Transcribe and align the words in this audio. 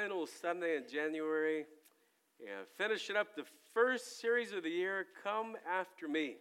final 0.00 0.26
Sunday 0.26 0.78
in 0.78 0.84
January 0.90 1.66
and 2.40 2.66
finishing 2.78 3.16
up 3.16 3.36
the 3.36 3.44
first 3.74 4.18
series 4.18 4.50
of 4.52 4.62
the 4.62 4.70
year, 4.70 5.04
Come 5.22 5.56
After 5.70 6.08
Me. 6.08 6.36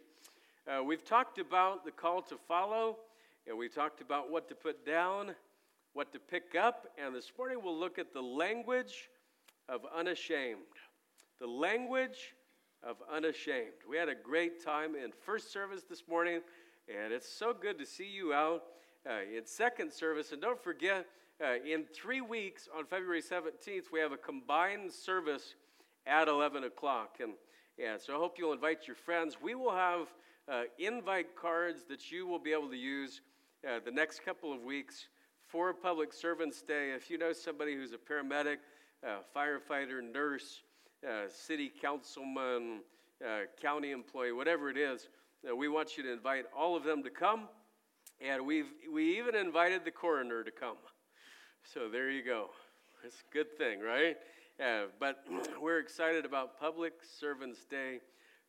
Uh, 0.66 0.82
we've 0.82 1.04
talked 1.04 1.40
about 1.40 1.84
the 1.84 1.92
call 1.92 2.22
to 2.22 2.38
follow, 2.48 3.00
and 3.46 3.58
we 3.58 3.68
talked 3.68 4.00
about 4.00 4.32
what 4.32 4.48
to 4.48 4.56
put 4.56 4.86
down, 4.86 5.36
what 5.92 6.14
to 6.14 6.20
pick 6.20 6.56
up, 6.58 6.88
and 6.98 7.14
this 7.14 7.34
morning 7.38 7.58
we'll 7.62 7.78
look 7.78 8.00
at 8.00 8.14
the 8.14 8.22
language 8.22 9.10
of 9.68 9.82
unashamed. 9.94 10.60
The 11.42 11.48
language 11.48 12.36
of 12.82 12.96
unashamed. 13.12 13.84
We 13.90 13.98
had 13.98 14.08
a 14.08 14.16
great 14.16 14.64
time 14.64 14.96
in 14.96 15.12
first 15.26 15.52
service 15.52 15.84
this 15.84 16.04
morning, 16.08 16.40
and 16.88 17.12
it's 17.12 17.30
so 17.30 17.54
good 17.54 17.78
to 17.80 17.86
see 17.86 18.08
you 18.08 18.32
out 18.32 18.64
uh, 19.06 19.36
in 19.36 19.46
second 19.46 19.92
service. 19.92 20.32
And 20.32 20.42
don't 20.42 20.64
forget, 20.64 21.06
uh, 21.42 21.56
in 21.66 21.86
three 21.94 22.20
weeks, 22.20 22.68
on 22.78 22.86
February 22.86 23.22
17th, 23.22 23.92
we 23.94 24.00
have 24.00 24.12
a 24.12 24.18
combined 24.18 24.92
service 24.92 25.56
at 26.06 26.28
11 26.28 26.66
o'clock. 26.66 27.18
And, 27.22 27.34
yeah, 27.78 27.96
so 27.98 28.14
I 28.14 28.18
hope 28.18 28.36
you'll 28.38 28.52
invite 28.52 28.88
your 28.88 28.96
friends. 28.98 29.38
We 29.42 29.56
will 29.56 29.72
have 29.72 30.08
uh, 30.52 30.64
invite 30.78 31.38
cards 31.38 31.86
that 31.88 32.12
you 32.12 32.28
will 32.28 32.40
be 32.40 32.52
able 32.52 32.70
to 32.70 32.76
use 32.76 33.22
uh, 33.66 33.80
the 33.84 33.92
next 33.92 34.26
couple 34.26 34.52
of 34.52 34.64
weeks 34.64 35.08
for 35.48 35.74
Public 35.74 36.12
Servants 36.12 36.62
Day. 36.62 36.92
If 36.94 37.10
you 37.10 37.18
know 37.18 37.32
somebody 37.32 37.74
who's 37.74 37.94
a 37.94 37.98
paramedic, 37.98 38.58
uh, 39.08 39.20
firefighter, 39.34 40.02
nurse, 40.04 40.62
uh, 41.08 41.30
city 41.30 41.72
councilman, 41.82 42.82
uh, 43.26 43.42
county 43.62 43.92
employee, 43.92 44.34
whatever 44.34 44.70
it 44.70 44.78
is, 44.78 45.08
we 45.56 45.70
want 45.70 45.96
you 45.96 46.04
to 46.04 46.12
invite 46.12 46.44
all 46.58 46.76
of 46.76 46.84
them 46.84 47.02
to 47.04 47.10
come. 47.10 47.48
And 48.20 48.46
we've, 48.46 48.68
we 48.94 49.18
even 49.18 49.36
invited 49.36 49.86
the 49.86 49.92
coroner 49.92 50.44
to 50.44 50.52
come. 50.52 50.76
So 51.64 51.88
there 51.88 52.10
you 52.10 52.24
go. 52.24 52.50
It's 53.04 53.18
a 53.30 53.34
good 53.34 53.58
thing, 53.58 53.80
right? 53.80 54.18
Yeah, 54.60 54.86
but 55.00 55.24
we're 55.62 55.80
excited 55.80 56.26
about 56.26 56.60
Public 56.60 56.94
Servants 57.20 57.66
Day 57.70 58.00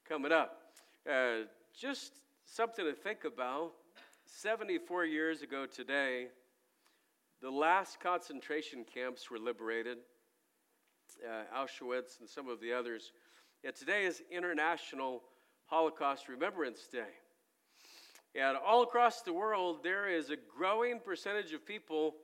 coming 0.09 0.33
up. 0.33 0.73
Uh, 1.09 1.45
just 1.79 2.21
something 2.47 2.85
to 2.85 2.95
think 2.95 3.25
about. 3.25 3.73
74 4.27 5.05
years 5.05 5.43
ago 5.43 5.67
today, 5.67 6.29
the 7.43 7.51
last 7.51 8.01
concentration 8.01 8.85
camps 8.85 9.31
were 9.31 9.39
liberated, 9.39 9.99
uh, 11.29 11.43
Auschwitz 11.57 12.21
and 12.21 12.29
some 12.29 12.49
of 12.49 12.61
the 12.61 12.73
others. 12.73 13.13
Yeah, 13.63 13.73
today 13.73 14.05
is 14.05 14.23
International 14.31 15.23
Holocaust 15.67 16.29
Remembrance 16.29 16.89
Day. 16.91 17.13
And 18.35 18.57
all 18.57 18.83
across 18.83 19.23
the 19.23 19.33
world, 19.33 19.81
there 19.83 20.09
is 20.09 20.31
a 20.31 20.37
growing 20.57 21.01
percentage 21.01 21.53
of 21.53 21.67
people 21.67 22.15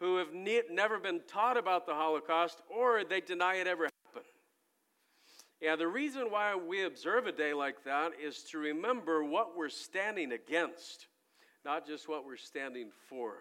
who 0.00 0.16
have 0.16 0.32
ne- 0.32 0.62
never 0.70 0.98
been 0.98 1.20
taught 1.26 1.56
about 1.56 1.86
the 1.86 1.94
Holocaust 1.94 2.62
or 2.68 3.04
they 3.04 3.20
deny 3.20 3.56
it 3.56 3.66
ever 3.66 3.84
happened. 3.84 4.26
Yeah, 5.60 5.74
the 5.74 5.88
reason 5.88 6.30
why 6.30 6.54
we 6.54 6.84
observe 6.84 7.26
a 7.26 7.32
day 7.32 7.52
like 7.52 7.82
that 7.84 8.12
is 8.22 8.44
to 8.50 8.58
remember 8.58 9.24
what 9.24 9.56
we're 9.56 9.68
standing 9.68 10.32
against, 10.32 11.08
not 11.64 11.86
just 11.86 12.08
what 12.08 12.24
we're 12.24 12.36
standing 12.36 12.90
for. 13.08 13.34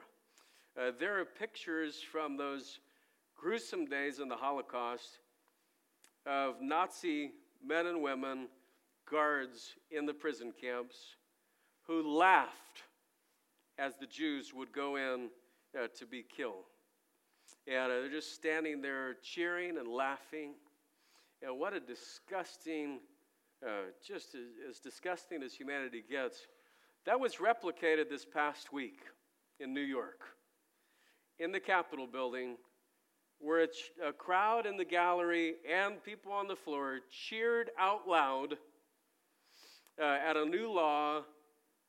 Uh, 0.79 0.91
there 0.99 1.19
are 1.19 1.25
pictures 1.25 2.01
from 2.11 2.37
those 2.37 2.79
gruesome 3.35 3.85
days 3.85 4.19
in 4.19 4.27
the 4.27 4.35
Holocaust 4.35 5.19
of 6.25 6.55
Nazi 6.59 7.31
men 7.65 7.85
and 7.87 8.01
women, 8.01 8.47
guards 9.09 9.75
in 9.91 10.05
the 10.05 10.13
prison 10.13 10.53
camps, 10.59 10.95
who 11.85 12.01
laughed 12.17 12.83
as 13.77 13.95
the 13.97 14.07
Jews 14.07 14.53
would 14.53 14.73
go 14.73 14.95
in 14.95 15.29
uh, 15.77 15.87
to 15.97 16.05
be 16.05 16.23
killed. 16.23 16.65
And 17.67 17.91
uh, 17.91 17.95
they're 17.95 18.09
just 18.09 18.33
standing 18.33 18.81
there 18.81 19.15
cheering 19.21 19.77
and 19.77 19.87
laughing. 19.87 20.53
And 21.41 21.59
what 21.59 21.73
a 21.73 21.79
disgusting, 21.79 22.99
uh, 23.65 23.91
just 24.05 24.35
as, 24.35 24.69
as 24.69 24.79
disgusting 24.79 25.43
as 25.43 25.53
humanity 25.53 26.03
gets. 26.09 26.47
That 27.05 27.19
was 27.19 27.35
replicated 27.35 28.09
this 28.09 28.25
past 28.25 28.73
week 28.73 29.01
in 29.59 29.73
New 29.73 29.81
York, 29.81 30.21
in 31.39 31.51
the 31.51 31.59
Capitol 31.59 32.07
building, 32.07 32.57
where 33.39 33.63
a, 33.63 34.07
a 34.09 34.13
crowd 34.13 34.65
in 34.65 34.77
the 34.77 34.85
gallery 34.85 35.55
and 35.69 36.03
people 36.03 36.31
on 36.31 36.47
the 36.47 36.55
floor 36.55 36.99
cheered 37.09 37.69
out 37.79 38.07
loud 38.07 38.55
uh, 40.01 40.17
at 40.27 40.35
a 40.35 40.45
new 40.45 40.71
law 40.71 41.21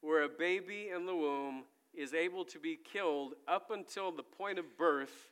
where 0.01 0.23
a 0.23 0.29
baby 0.29 0.91
in 0.95 1.07
the 1.07 1.15
womb 1.15 1.65
is 1.99 2.15
able 2.15 2.45
to 2.45 2.61
be 2.61 2.79
killed 2.93 3.35
up 3.49 3.73
until 3.73 4.13
the 4.13 4.23
point 4.23 4.57
of 4.57 4.79
birth 4.79 5.31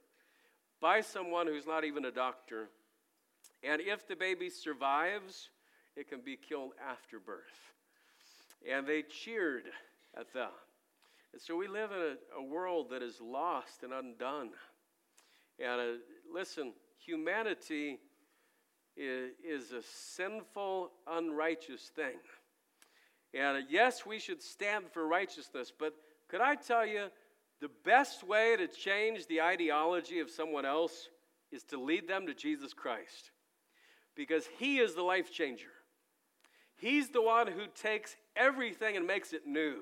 by 0.81 1.01
someone 1.01 1.47
who's 1.47 1.67
not 1.67 1.85
even 1.85 2.05
a 2.05 2.11
doctor. 2.11 2.69
And 3.63 3.81
if 3.81 4.07
the 4.09 4.17
baby 4.17 4.51
survives, 4.51 5.51
it 5.95 6.09
can 6.09 6.21
be 6.23 6.37
killed 6.37 6.73
after 6.91 7.21
birth. 7.21 7.73
And 8.69 8.85
they 8.85 9.03
cheered 9.03 9.67
at 10.19 10.33
that. 10.35 10.53
And 11.33 11.41
so 11.41 11.57
we 11.57 11.69
live 11.69 11.93
in 11.93 11.99
a, 11.99 12.41
a 12.41 12.43
world 12.43 12.91
that 12.91 13.03
is 13.03 13.21
lost 13.21 13.85
and 13.85 13.93
undone. 13.93 14.51
And 15.61 15.81
uh, 15.81 15.85
listen, 16.35 16.73
humanity 16.99 18.01
is, 18.97 19.31
is 19.47 19.71
a 19.71 19.83
sinful, 19.83 20.91
unrighteous 21.07 21.93
thing. 21.95 22.19
And 23.33 23.59
uh, 23.59 23.67
yes, 23.71 24.05
we 24.05 24.19
should 24.19 24.43
stand 24.43 24.87
for 24.93 25.07
righteousness, 25.07 25.73
but 25.79 25.95
could 26.29 26.41
I 26.41 26.55
tell 26.57 26.87
you, 26.87 27.07
the 27.61 27.71
best 27.85 28.23
way 28.23 28.57
to 28.57 28.67
change 28.69 29.27
the 29.27 29.41
ideology 29.41 30.21
of 30.21 30.31
someone 30.31 30.67
else 30.67 31.09
is 31.51 31.63
to 31.65 31.81
lead 31.81 32.07
them 32.07 32.27
to 32.27 32.35
Jesus 32.35 32.73
Christ 32.75 33.31
because 34.15 34.47
He 34.59 34.79
is 34.79 34.95
the 34.95 35.03
life 35.03 35.33
changer. 35.33 35.73
He's 36.77 37.09
the 37.09 37.23
one 37.23 37.47
who 37.47 37.67
takes 37.81 38.17
everything 38.37 38.97
and 38.97 39.07
makes 39.07 39.33
it 39.33 39.47
new. 39.47 39.79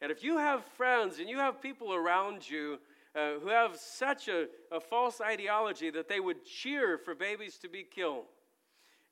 And 0.00 0.10
if 0.10 0.22
you 0.22 0.36
have 0.38 0.64
friends 0.64 1.18
and 1.18 1.28
you 1.28 1.38
have 1.38 1.62
people 1.62 1.94
around 1.94 2.48
you 2.48 2.78
uh, 3.14 3.34
who 3.42 3.48
have 3.48 3.76
such 3.76 4.28
a, 4.28 4.46
a, 4.70 4.80
false 4.80 5.20
ideology 5.20 5.90
that 5.90 6.08
they 6.08 6.18
would 6.18 6.44
cheer 6.44 6.98
for 6.98 7.14
babies 7.14 7.56
to 7.58 7.68
be 7.68 7.84
killed, 7.84 8.24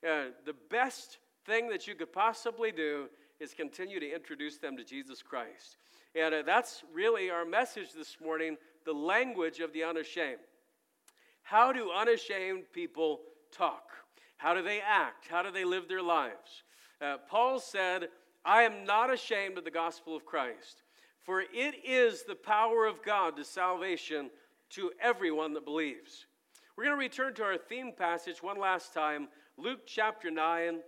uh, 0.06 0.24
the 0.44 0.54
best 0.70 1.18
thing 1.46 1.68
that 1.68 1.86
you 1.86 1.94
could 1.94 2.12
possibly 2.12 2.72
do 2.72 3.08
is 3.38 3.54
continue 3.54 4.00
to 4.00 4.14
introduce 4.14 4.58
them 4.58 4.76
to 4.76 4.84
Jesus 4.84 5.22
Christ. 5.22 5.76
And 6.14 6.34
uh, 6.34 6.42
that's 6.44 6.82
really 6.92 7.30
our 7.30 7.44
message 7.44 7.92
this 7.92 8.16
morning 8.22 8.56
the 8.84 8.92
language 8.92 9.60
of 9.60 9.72
the 9.72 9.84
unashamed. 9.84 10.38
How 11.42 11.72
do 11.72 11.90
unashamed 11.90 12.64
people 12.72 13.20
talk? 13.52 13.84
How 14.36 14.54
do 14.54 14.62
they 14.62 14.80
act? 14.80 15.28
How 15.28 15.42
do 15.42 15.50
they 15.50 15.64
live 15.64 15.86
their 15.88 16.02
lives? 16.02 16.64
Uh, 17.00 17.16
Paul 17.28 17.60
said, 17.60 18.08
I 18.44 18.62
am 18.62 18.84
not 18.84 19.12
ashamed 19.12 19.58
of 19.58 19.64
the 19.64 19.70
gospel 19.70 20.16
of 20.16 20.24
Christ, 20.24 20.82
for 21.22 21.42
it 21.42 21.74
is 21.84 22.22
the 22.22 22.34
power 22.34 22.86
of 22.86 23.02
God 23.02 23.36
to 23.36 23.44
salvation 23.44 24.30
to 24.70 24.92
everyone 25.00 25.52
that 25.54 25.64
believes. 25.64 26.26
We're 26.76 26.84
going 26.84 26.96
to 26.96 27.00
return 27.00 27.34
to 27.34 27.44
our 27.44 27.58
theme 27.58 27.92
passage 27.96 28.42
one 28.42 28.58
last 28.58 28.94
time, 28.94 29.28
Luke 29.58 29.80
chapter 29.86 30.30
9, 30.30 30.80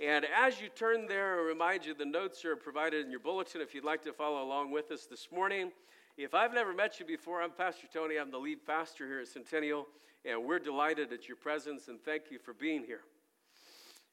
and 0.00 0.24
as 0.24 0.60
you 0.60 0.68
turn 0.68 1.06
there, 1.06 1.38
I 1.38 1.42
remind 1.42 1.84
you 1.84 1.92
the 1.92 2.06
notes 2.06 2.42
are 2.46 2.56
provided 2.56 3.04
in 3.04 3.10
your 3.10 3.20
bulletin 3.20 3.60
if 3.60 3.74
you'd 3.74 3.84
like 3.84 4.02
to 4.04 4.12
follow 4.14 4.42
along 4.42 4.70
with 4.70 4.90
us 4.90 5.04
this 5.04 5.28
morning. 5.30 5.72
If 6.16 6.34
I've 6.34 6.54
never 6.54 6.72
met 6.72 6.98
you 6.98 7.04
before, 7.04 7.42
I'm 7.42 7.50
Pastor 7.50 7.86
Tony. 7.92 8.16
I'm 8.16 8.30
the 8.30 8.38
lead 8.38 8.64
pastor 8.66 9.06
here 9.06 9.20
at 9.20 9.28
Centennial, 9.28 9.86
and 10.24 10.42
we're 10.42 10.58
delighted 10.58 11.12
at 11.12 11.28
your 11.28 11.36
presence 11.36 11.88
and 11.88 12.00
thank 12.02 12.30
you 12.30 12.38
for 12.38 12.54
being 12.54 12.82
here. 12.84 13.02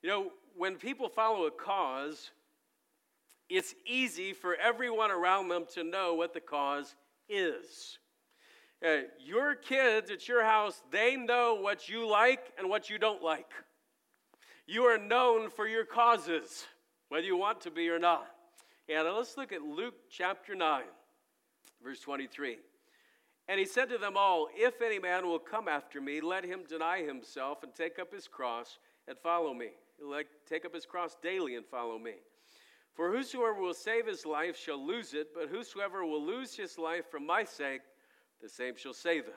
You 0.01 0.10
know, 0.10 0.31
when 0.57 0.75
people 0.75 1.07
follow 1.07 1.45
a 1.45 1.51
cause, 1.51 2.31
it's 3.50 3.74
easy 3.86 4.33
for 4.33 4.56
everyone 4.56 5.10
around 5.10 5.48
them 5.48 5.66
to 5.75 5.86
know 5.86 6.16
what 6.16 6.33
the 6.33 6.42
cause 6.42 6.95
is. 7.30 7.98
Uh, 8.86 9.04
your 9.19 9.56
kids 9.56 10.12
at 10.12 10.28
your 10.28 10.44
house, 10.44 10.83
they 10.92 11.16
know 11.16 11.57
what 11.62 11.88
you 11.88 12.10
like 12.10 12.51
and 12.57 12.69
what 12.69 12.90
you 12.90 12.98
don't 12.98 13.24
like. 13.24 13.51
You 14.69 14.84
are 14.84 14.98
known 14.98 15.50
for 15.50 15.66
your 15.66 15.86
causes, 15.86 16.66
whether 17.08 17.25
you 17.25 17.38
want 17.38 17.62
to 17.62 17.72
be 17.72 17.88
or 17.88 18.00
not. 18.00 18.28
And 18.90 19.08
let's 19.16 19.38
look 19.38 19.54
at 19.54 19.62
Luke 19.62 19.96
chapter 20.12 20.56
9, 20.56 20.84
verse 21.81 22.02
23. 22.02 22.58
And 23.48 23.60
he 23.62 23.66
said 23.66 23.88
to 23.90 23.98
them 23.98 24.18
all, 24.18 24.50
If 24.54 24.81
any 24.81 25.00
man 25.00 25.25
will 25.25 25.40
come 25.40 25.69
after 25.69 26.02
me, 26.02 26.19
let 26.19 26.44
him 26.44 26.64
deny 26.68 27.02
himself 27.02 27.64
and 27.64 27.74
take 27.74 27.98
up 27.98 28.14
his 28.14 28.28
cross 28.28 28.78
and 29.08 29.18
follow 29.18 29.54
me. 29.54 29.69
Like 30.06 30.28
take 30.46 30.66
up 30.66 30.75
his 30.75 30.86
cross 30.86 31.16
daily 31.24 31.56
and 31.56 31.66
follow 31.66 31.98
me. 31.98 32.16
For 32.94 33.10
whosoever 33.10 33.62
will 33.62 33.74
save 33.74 34.06
his 34.06 34.25
life 34.25 34.58
shall 34.58 34.86
lose 34.86 35.14
it, 35.14 35.30
but 35.34 35.48
whosoever 35.48 36.06
will 36.06 36.22
lose 36.22 36.58
his 36.58 36.78
life 36.78 37.06
for 37.10 37.22
my 37.22 37.46
sake, 37.46 37.81
the 38.42 38.50
same 38.50 38.75
shall 38.75 38.94
save 38.94 39.28
it. 39.28 39.36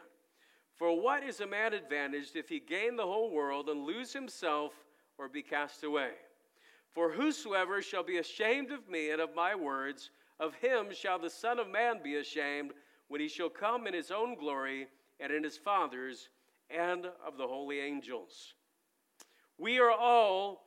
For 0.75 1.01
what 1.01 1.23
is 1.23 1.41
a 1.41 1.47
man 1.47 1.73
advantaged 1.73 2.35
if 2.35 2.49
he 2.49 2.59
gain 2.59 2.97
the 2.97 3.07
whole 3.07 3.31
world 3.31 3.69
and 3.69 3.85
lose 3.85 4.13
himself 4.13 4.73
or 5.21 5.29
be 5.29 5.43
cast 5.43 5.85
away. 5.85 6.13
For 6.95 7.13
whosoever 7.13 7.83
shall 7.83 8.03
be 8.03 8.17
ashamed 8.17 8.73
of 8.73 8.89
me 8.89 9.11
and 9.11 9.21
of 9.21 9.35
my 9.37 9.55
words, 9.55 10.11
of 10.41 10.55
him 10.55 10.87
shall 10.93 11.19
the 11.19 11.29
Son 11.29 11.59
of 11.59 11.69
Man 11.69 12.01
be 12.03 12.17
ashamed 12.17 12.73
when 13.09 13.21
he 13.21 13.29
shall 13.29 13.51
come 13.51 13.87
in 13.87 13.93
his 13.93 14.11
own 14.11 14.35
glory 14.35 14.89
and 15.21 15.31
in 15.31 15.45
his 15.45 15.59
Father's 15.59 16.31
and 16.71 17.05
of 17.05 17.37
the 17.37 17.47
holy 17.47 17.81
angels. 17.81 18.55
We 19.59 19.79
are 19.79 19.93
all 19.93 20.63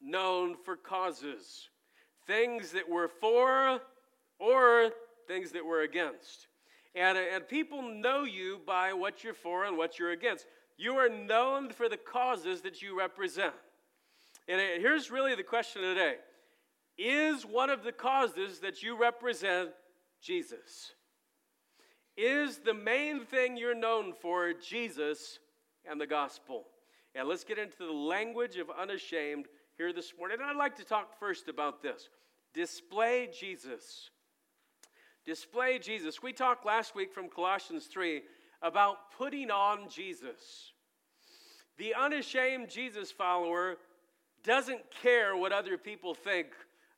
known 0.00 0.56
for 0.64 0.76
causes, 0.76 1.68
things 2.26 2.72
that 2.72 2.88
we're 2.88 3.08
for 3.08 3.80
or 4.38 4.90
things 5.28 5.52
that 5.52 5.66
we're 5.66 5.82
against. 5.82 6.46
And, 6.94 7.18
and 7.18 7.46
people 7.46 7.82
know 7.82 8.24
you 8.24 8.60
by 8.66 8.94
what 8.94 9.22
you're 9.22 9.34
for 9.34 9.66
and 9.66 9.76
what 9.76 9.98
you're 9.98 10.12
against. 10.12 10.46
You 10.80 10.94
are 10.94 11.10
known 11.10 11.68
for 11.68 11.90
the 11.90 11.98
causes 11.98 12.62
that 12.62 12.80
you 12.80 12.98
represent. 12.98 13.52
And 14.48 14.58
here's 14.80 15.10
really 15.10 15.34
the 15.34 15.42
question 15.42 15.82
today 15.82 16.14
Is 16.96 17.44
one 17.44 17.68
of 17.68 17.84
the 17.84 17.92
causes 17.92 18.60
that 18.60 18.82
you 18.82 18.98
represent 18.98 19.72
Jesus? 20.22 20.94
Is 22.16 22.60
the 22.64 22.72
main 22.72 23.26
thing 23.26 23.58
you're 23.58 23.74
known 23.74 24.14
for 24.22 24.54
Jesus 24.54 25.38
and 25.84 26.00
the 26.00 26.06
gospel? 26.06 26.64
And 27.14 27.28
let's 27.28 27.44
get 27.44 27.58
into 27.58 27.84
the 27.84 27.92
language 27.92 28.56
of 28.56 28.70
unashamed 28.70 29.48
here 29.76 29.92
this 29.92 30.14
morning. 30.18 30.38
And 30.40 30.48
I'd 30.48 30.56
like 30.56 30.76
to 30.76 30.84
talk 30.84 31.18
first 31.20 31.48
about 31.48 31.82
this 31.82 32.08
display 32.54 33.28
Jesus. 33.38 34.08
Display 35.26 35.78
Jesus. 35.78 36.22
We 36.22 36.32
talked 36.32 36.64
last 36.64 36.94
week 36.94 37.12
from 37.12 37.28
Colossians 37.28 37.84
3 37.84 38.22
about 38.62 39.12
putting 39.16 39.50
on 39.50 39.88
Jesus. 39.88 40.72
The 41.78 41.94
unashamed 41.94 42.68
Jesus 42.68 43.10
follower 43.10 43.76
doesn't 44.44 44.80
care 45.02 45.36
what 45.36 45.52
other 45.52 45.78
people 45.78 46.14
think 46.14 46.48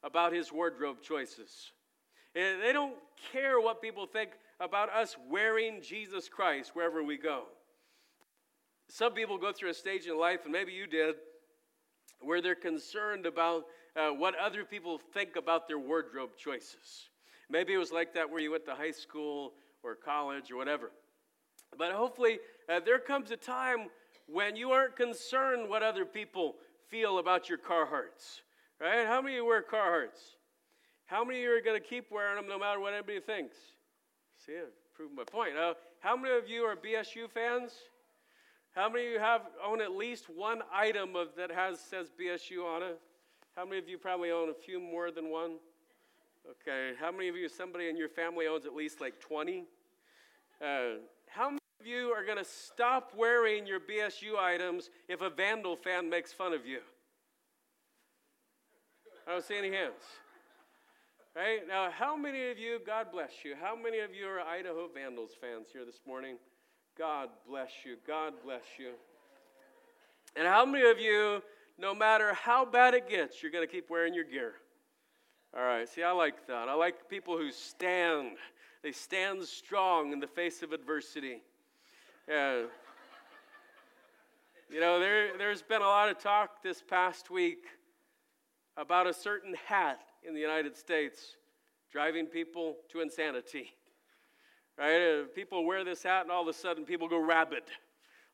about 0.02 0.32
his 0.32 0.52
wardrobe 0.52 1.02
choices. 1.02 1.72
They 2.34 2.72
don't 2.72 2.94
care 3.32 3.60
what 3.60 3.82
people 3.82 4.06
think 4.06 4.30
about 4.58 4.90
us 4.90 5.16
wearing 5.30 5.82
Jesus 5.82 6.28
Christ 6.28 6.70
wherever 6.74 7.02
we 7.02 7.18
go. 7.18 7.44
Some 8.88 9.12
people 9.12 9.38
go 9.38 9.52
through 9.52 9.70
a 9.70 9.74
stage 9.74 10.06
in 10.06 10.18
life, 10.18 10.40
and 10.44 10.52
maybe 10.52 10.72
you 10.72 10.86
did, 10.86 11.16
where 12.20 12.40
they're 12.40 12.54
concerned 12.54 13.26
about 13.26 13.64
uh, 13.96 14.10
what 14.10 14.34
other 14.38 14.64
people 14.64 14.98
think 15.12 15.36
about 15.36 15.68
their 15.68 15.78
wardrobe 15.78 16.30
choices. 16.36 17.08
Maybe 17.50 17.74
it 17.74 17.78
was 17.78 17.92
like 17.92 18.14
that 18.14 18.30
where 18.30 18.40
you 18.40 18.50
went 18.50 18.64
to 18.66 18.74
high 18.74 18.90
school 18.90 19.52
or 19.82 19.94
college 19.94 20.50
or 20.50 20.56
whatever. 20.56 20.90
But 21.76 21.92
hopefully, 21.92 22.38
uh, 22.68 22.80
there 22.84 22.98
comes 22.98 23.30
a 23.30 23.36
time 23.36 23.88
when 24.26 24.56
you 24.56 24.70
aren't 24.70 24.96
concerned 24.96 25.68
what 25.68 25.82
other 25.82 26.04
people 26.04 26.56
feel 26.88 27.18
about 27.18 27.48
your 27.48 27.58
Carhartts, 27.58 28.40
right? 28.80 29.06
How 29.06 29.20
many 29.20 29.34
of 29.34 29.38
you 29.38 29.44
wear 29.46 29.62
Carhartts? 29.62 30.36
How 31.06 31.24
many 31.24 31.38
of 31.38 31.44
you 31.44 31.56
are 31.56 31.60
going 31.60 31.80
to 31.80 31.86
keep 31.86 32.10
wearing 32.10 32.36
them 32.36 32.48
no 32.48 32.58
matter 32.58 32.80
what 32.80 32.94
anybody 32.94 33.20
thinks? 33.20 33.56
See, 34.44 34.52
I've 34.52 34.72
proven 34.94 35.16
my 35.16 35.24
point. 35.24 35.56
Uh, 35.56 35.74
how 36.00 36.16
many 36.16 36.34
of 36.34 36.48
you 36.48 36.62
are 36.62 36.76
BSU 36.76 37.30
fans? 37.30 37.72
How 38.74 38.88
many 38.88 39.06
of 39.06 39.12
you 39.12 39.18
have 39.18 39.42
own 39.64 39.82
at 39.82 39.92
least 39.92 40.30
one 40.34 40.62
item 40.72 41.14
of 41.14 41.28
that 41.36 41.50
has 41.50 41.78
says 41.78 42.10
BSU 42.18 42.64
on 42.64 42.82
it? 42.82 42.98
How 43.54 43.64
many 43.64 43.78
of 43.78 43.88
you 43.88 43.98
probably 43.98 44.30
own 44.30 44.48
a 44.48 44.54
few 44.54 44.80
more 44.80 45.10
than 45.10 45.30
one? 45.30 45.56
Okay. 46.50 46.92
How 46.98 47.12
many 47.12 47.28
of 47.28 47.36
you, 47.36 47.48
somebody 47.48 47.88
in 47.88 47.96
your 47.96 48.08
family 48.08 48.46
owns 48.46 48.64
at 48.64 48.74
least 48.74 49.00
like 49.00 49.20
20? 49.20 49.64
Uh, 50.60 50.66
of 51.82 51.86
you 51.88 52.10
are 52.10 52.24
going 52.24 52.38
to 52.38 52.44
stop 52.44 53.12
wearing 53.16 53.66
your 53.66 53.80
BSU 53.80 54.38
items 54.38 54.88
if 55.08 55.20
a 55.20 55.28
Vandal 55.28 55.74
fan 55.74 56.08
makes 56.08 56.32
fun 56.32 56.52
of 56.52 56.64
you? 56.64 56.78
I 59.26 59.32
don't 59.32 59.44
see 59.44 59.56
any 59.56 59.70
hands. 59.70 60.02
Right? 61.34 61.66
Now, 61.66 61.90
how 61.90 62.16
many 62.16 62.50
of 62.50 62.58
you, 62.58 62.78
God 62.86 63.06
bless 63.10 63.30
you, 63.44 63.54
how 63.60 63.74
many 63.74 63.98
of 63.98 64.14
you 64.14 64.26
are 64.26 64.40
Idaho 64.40 64.88
Vandals 64.94 65.30
fans 65.40 65.68
here 65.72 65.84
this 65.84 66.00
morning? 66.06 66.36
God 66.96 67.30
bless 67.48 67.70
you. 67.84 67.96
God 68.06 68.34
bless 68.44 68.62
you. 68.78 68.92
And 70.36 70.46
how 70.46 70.64
many 70.64 70.88
of 70.88 71.00
you, 71.00 71.42
no 71.78 71.94
matter 71.94 72.32
how 72.32 72.64
bad 72.64 72.94
it 72.94 73.08
gets, 73.08 73.42
you're 73.42 73.50
going 73.50 73.66
to 73.66 73.72
keep 73.72 73.90
wearing 73.90 74.14
your 74.14 74.24
gear? 74.24 74.52
All 75.56 75.64
right, 75.64 75.88
see, 75.88 76.02
I 76.04 76.12
like 76.12 76.46
that. 76.46 76.68
I 76.68 76.74
like 76.74 77.08
people 77.08 77.36
who 77.36 77.50
stand. 77.50 78.36
They 78.84 78.92
stand 78.92 79.42
strong 79.42 80.12
in 80.12 80.20
the 80.20 80.28
face 80.28 80.62
of 80.62 80.72
adversity. 80.72 81.42
Yeah. 82.28 82.62
You 84.70 84.80
know, 84.80 85.00
there, 85.00 85.36
there's 85.36 85.60
been 85.60 85.82
a 85.82 85.86
lot 85.86 86.08
of 86.08 86.18
talk 86.18 86.62
this 86.62 86.80
past 86.80 87.30
week 87.30 87.64
about 88.76 89.08
a 89.08 89.12
certain 89.12 89.54
hat 89.66 90.00
in 90.26 90.32
the 90.32 90.40
United 90.40 90.76
States 90.76 91.36
driving 91.90 92.26
people 92.26 92.76
to 92.90 93.00
insanity. 93.00 93.74
Right? 94.78 95.20
Uh, 95.20 95.24
people 95.34 95.66
wear 95.66 95.84
this 95.84 96.04
hat, 96.04 96.22
and 96.22 96.30
all 96.30 96.42
of 96.42 96.48
a 96.48 96.52
sudden, 96.52 96.84
people 96.84 97.08
go 97.08 97.18
rabid, 97.18 97.64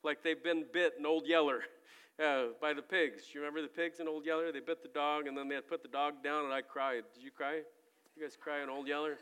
like 0.04 0.22
they've 0.22 0.42
been 0.42 0.64
bit 0.72 0.94
in 0.98 1.06
Old 1.06 1.26
Yeller 1.26 1.62
uh, 2.22 2.48
by 2.60 2.74
the 2.74 2.82
pigs. 2.82 3.22
You 3.32 3.40
remember 3.40 3.62
the 3.62 3.68
pigs 3.68 4.00
in 4.00 4.06
Old 4.06 4.24
Yeller? 4.24 4.52
They 4.52 4.60
bit 4.60 4.82
the 4.82 4.88
dog, 4.88 5.26
and 5.26 5.36
then 5.36 5.48
they 5.48 5.56
had 5.56 5.66
put 5.66 5.82
the 5.82 5.88
dog 5.88 6.22
down, 6.22 6.44
and 6.44 6.52
I 6.52 6.60
cried. 6.60 7.02
Did 7.14 7.24
you 7.24 7.30
cry? 7.30 7.62
You 8.16 8.22
guys 8.22 8.36
cry 8.40 8.62
in 8.62 8.68
Old 8.68 8.86
Yeller? 8.86 9.16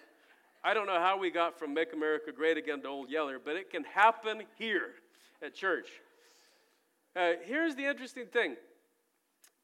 I 0.64 0.74
don't 0.74 0.86
know 0.86 1.00
how 1.00 1.18
we 1.18 1.30
got 1.30 1.58
from 1.58 1.74
Make 1.74 1.92
America 1.92 2.32
Great 2.32 2.56
Again 2.56 2.82
to 2.82 2.88
Old 2.88 3.10
Yeller, 3.10 3.38
but 3.42 3.56
it 3.56 3.70
can 3.70 3.84
happen 3.84 4.42
here 4.58 4.90
at 5.42 5.54
church. 5.54 5.88
Uh, 7.14 7.32
here's 7.44 7.74
the 7.74 7.84
interesting 7.84 8.26
thing 8.26 8.56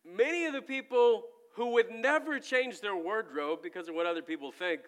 many 0.05 0.47
of 0.47 0.53
the 0.53 0.62
people 0.62 1.25
who 1.55 1.73
would 1.73 1.91
never 1.91 2.39
change 2.39 2.81
their 2.81 2.97
wardrobe 2.97 3.61
because 3.62 3.89
of 3.89 3.94
what 3.94 4.06
other 4.06 4.23
people 4.23 4.50
think 4.50 4.81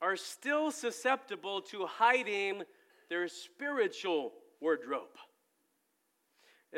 are 0.00 0.16
still 0.16 0.70
susceptible 0.70 1.60
to 1.60 1.86
hiding 1.86 2.62
their 3.08 3.28
spiritual 3.28 4.32
wardrobe. 4.60 5.08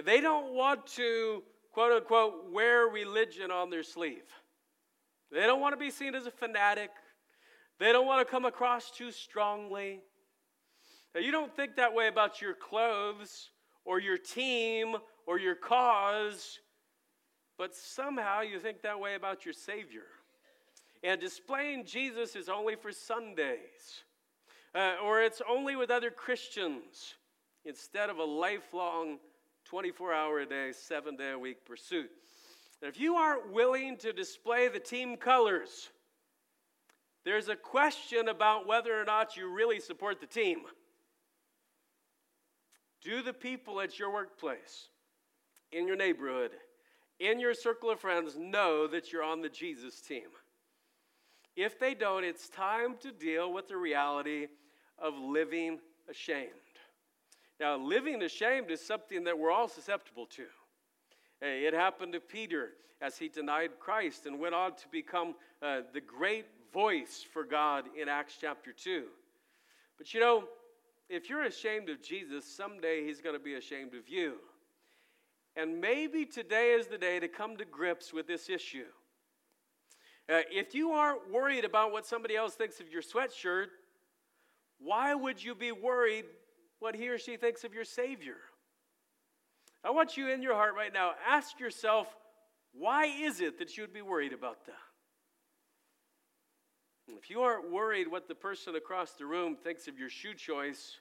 They 0.05 0.21
don't 0.21 0.55
want 0.55 0.87
to, 0.95 1.43
quote 1.73 1.93
unquote, 1.93 2.51
wear 2.53 2.87
religion 2.87 3.51
on 3.51 3.71
their 3.71 3.83
sleeve. 3.83 4.25
They 5.33 5.40
don't 5.40 5.61
want 5.61 5.73
to 5.73 5.79
be 5.79 5.90
seen 5.90 6.14
as 6.14 6.26
a 6.26 6.31
fanatic. 6.31 6.90
They 7.81 7.93
don't 7.93 8.07
want 8.07 8.27
to 8.27 8.31
come 8.31 8.45
across 8.45 8.91
too 8.91 9.11
strongly. 9.11 10.01
Now, 11.15 11.23
you 11.23 11.33
don't 11.33 11.55
think 11.57 11.77
that 11.77 11.95
way 11.95 12.09
about 12.09 12.43
your 12.43 12.53
clothes 12.53 13.49
or 13.87 13.99
your 13.99 14.19
team 14.19 14.97
or 15.27 15.39
your 15.39 15.55
cause, 15.55 16.59
but 17.57 17.75
somehow 17.75 18.43
you 18.43 18.61
think 18.61 18.83
that 18.83 19.01
way 19.01 19.15
about 19.15 19.47
your 19.47 19.55
Savior. 19.55 20.05
And 21.03 21.19
displaying 21.19 21.87
Jesus 21.87 22.37
is 22.37 22.51
only 22.51 22.77
for 22.77 22.93
Sundays, 22.93 24.05
uh, 24.75 24.97
or 25.03 25.23
it's 25.23 25.41
only 25.49 25.75
with 25.75 25.91
other 25.91 26.11
Christians 26.11 27.15
instead 27.65 28.11
of 28.11 28.19
a 28.19 28.25
lifelong 28.25 29.19
24 29.65 30.13
hour 30.13 30.41
a 30.41 30.47
day, 30.47 30.73
seven 30.73 31.17
day 31.17 31.31
a 31.31 31.39
week 31.39 31.65
pursuit. 31.65 32.11
And 32.83 32.91
if 32.91 33.01
you 33.01 33.15
aren't 33.15 33.51
willing 33.51 33.97
to 33.99 34.13
display 34.13 34.69
the 34.69 34.79
team 34.79 35.17
colors, 35.17 35.89
there's 37.25 37.49
a 37.49 37.57
question 37.57 38.29
about 38.29 38.67
whether 38.67 38.99
or 38.99 39.05
not 39.05 39.37
you 39.37 39.53
really 39.53 39.81
support 39.81 40.21
the 40.21 40.27
team. 40.27 40.61
Do 43.03 43.23
the 43.23 43.33
people 43.33 43.81
at 43.81 43.99
your 43.99 44.12
workplace, 44.12 44.89
in 45.73 45.87
your 45.87 45.97
neighborhood, 45.97 46.53
in 47.19 47.39
your 47.41 47.55
circle 47.55 47.91
of 47.91 48.00
friends 48.00 48.37
know 48.39 48.87
that 48.87 49.12
you're 49.12 49.23
on 49.23 49.43
the 49.43 49.49
Jesus 49.49 50.00
team? 50.00 50.29
If 51.57 51.79
they 51.79 51.95
don't, 51.95 52.25
it's 52.25 52.49
time 52.49 52.97
to 53.00 53.12
deal 53.12 53.53
with 53.53 53.69
the 53.69 53.77
reality 53.77 54.49
of 54.99 55.15
living 55.19 55.79
ashamed. 56.09 56.50
Now, 57.59 57.77
living 57.77 58.23
ashamed 58.23 58.71
is 58.71 58.81
something 58.81 59.25
that 59.25 59.39
we're 59.39 59.50
all 59.50 59.69
susceptible 59.69 60.27
to. 60.27 60.47
It 61.43 61.75
happened 61.75 62.15
to 62.15 62.21
Peter 62.21 62.71
as 63.00 63.19
he 63.19 63.29
denied 63.29 63.71
Christ 63.79 64.27
and 64.27 64.39
went 64.39 64.55
on 64.55 64.75
to 64.77 64.89
become 64.91 65.35
uh, 65.62 65.81
the 65.93 66.00
great 66.00 66.47
voice 66.73 67.25
for 67.33 67.45
God 67.45 67.85
in 68.00 68.09
Acts 68.09 68.35
chapter 68.41 68.73
2. 68.73 69.05
But 69.99 70.15
you 70.15 70.21
know, 70.21 70.45
if 71.09 71.29
you're 71.29 71.45
ashamed 71.45 71.89
of 71.89 72.03
Jesus, 72.03 72.45
someday 72.45 73.05
he's 73.05 73.21
going 73.21 73.37
to 73.37 73.43
be 73.43 73.55
ashamed 73.55 73.95
of 73.95 74.09
you. 74.09 74.35
And 75.57 75.81
maybe 75.81 76.25
today 76.25 76.73
is 76.73 76.87
the 76.87 76.99
day 76.99 77.19
to 77.19 77.29
come 77.29 77.57
to 77.57 77.65
grips 77.65 78.12
with 78.12 78.27
this 78.27 78.49
issue. 78.49 78.87
Uh, 80.29 80.43
if 80.50 80.75
you 80.75 80.93
aren't 80.93 81.31
worried 81.31 81.65
about 81.65 81.91
what 81.91 82.07
somebody 82.07 82.37
else 82.37 82.55
thinks 82.55 82.79
of 82.79 82.89
your 82.89 83.03
sweatshirt, 83.03 83.67
why 84.79 85.15
would 85.15 85.43
you 85.43 85.55
be 85.55 85.73
worried 85.73 86.25
what 86.79 86.95
he 86.95 87.09
or 87.09 87.19
she 87.19 87.37
thinks 87.37 87.65
of 87.65 87.75
your 87.75 87.85
Savior? 87.85 88.37
I 89.83 89.91
want 89.91 90.17
you 90.17 90.31
in 90.31 90.43
your 90.43 90.55
heart 90.55 90.75
right 90.77 90.93
now, 90.93 91.12
ask 91.29 91.59
yourself, 91.59 92.07
why 92.73 93.07
is 93.07 93.41
it 93.41 93.59
that 93.59 93.77
you 93.77 93.83
would 93.83 93.93
be 93.93 94.03
worried 94.03 94.33
about 94.33 94.65
that? 94.67 94.89
If 97.19 97.31
you 97.31 97.43
aren't 97.43 97.71
worried 97.71 98.09
what 98.09 98.29
the 98.29 98.35
person 98.35 98.76
across 98.76 99.12
the 99.12 99.26
room 99.26 99.57
thinks 99.57 99.88
of 99.88 99.99
your 99.99 100.09
shoe 100.09 100.35
choice, 100.35 100.99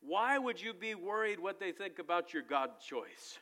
why 0.00 0.38
would 0.38 0.60
you 0.60 0.72
be 0.72 0.94
worried 0.94 1.40
what 1.40 1.58
they 1.58 1.72
think 1.72 1.98
about 1.98 2.32
your 2.32 2.42
God 2.42 2.70
choice? 2.80 3.38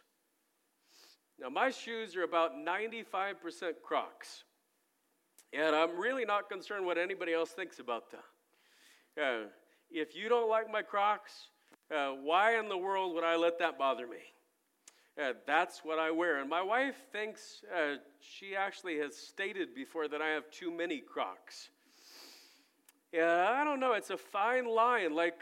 Now, 1.38 1.48
my 1.48 1.70
shoes 1.70 2.16
are 2.16 2.22
about 2.22 2.52
95% 2.56 3.34
Crocs. 3.82 4.44
And 5.52 5.74
I'm 5.74 5.98
really 5.98 6.24
not 6.24 6.48
concerned 6.48 6.86
what 6.86 6.98
anybody 6.98 7.32
else 7.32 7.50
thinks 7.50 7.78
about 7.78 8.10
them. 8.10 8.20
Uh, 9.20 9.48
if 9.90 10.16
you 10.16 10.28
don't 10.28 10.48
like 10.48 10.70
my 10.70 10.82
Crocs, 10.82 11.48
uh, 11.94 12.10
why 12.22 12.58
in 12.58 12.68
the 12.68 12.78
world 12.78 13.14
would 13.14 13.24
I 13.24 13.36
let 13.36 13.58
that 13.58 13.78
bother 13.78 14.06
me? 14.06 14.18
Uh, 15.16 15.32
that's 15.46 15.84
what 15.84 15.98
I 15.98 16.10
wear. 16.10 16.40
And 16.40 16.50
my 16.50 16.62
wife 16.62 16.96
thinks 17.12 17.62
uh, 17.72 17.96
she 18.20 18.56
actually 18.56 18.98
has 18.98 19.16
stated 19.16 19.74
before 19.74 20.08
that 20.08 20.20
I 20.20 20.30
have 20.30 20.50
too 20.50 20.72
many 20.72 20.98
Crocs. 20.98 21.68
Yeah, 23.12 23.54
I 23.56 23.62
don't 23.62 23.78
know. 23.78 23.92
It's 23.92 24.10
a 24.10 24.16
fine 24.16 24.66
line. 24.66 25.14
Like, 25.14 25.36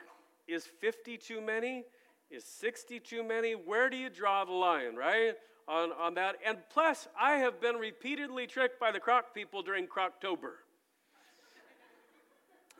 is 0.46 0.66
50 0.66 1.16
too 1.16 1.40
many? 1.40 1.84
Is 2.30 2.44
60 2.44 3.00
too 3.00 3.22
many? 3.22 3.52
Where 3.52 3.88
do 3.88 3.96
you 3.96 4.10
draw 4.10 4.44
the 4.44 4.52
line, 4.52 4.94
right? 4.94 5.34
On, 5.68 5.90
on 5.92 6.14
that. 6.14 6.36
And 6.44 6.58
plus, 6.70 7.08
I 7.18 7.36
have 7.36 7.60
been 7.60 7.76
repeatedly 7.76 8.46
tricked 8.46 8.78
by 8.78 8.92
the 8.92 9.00
Croc 9.00 9.34
people 9.34 9.62
during 9.62 9.86
Croctober. 9.86 10.56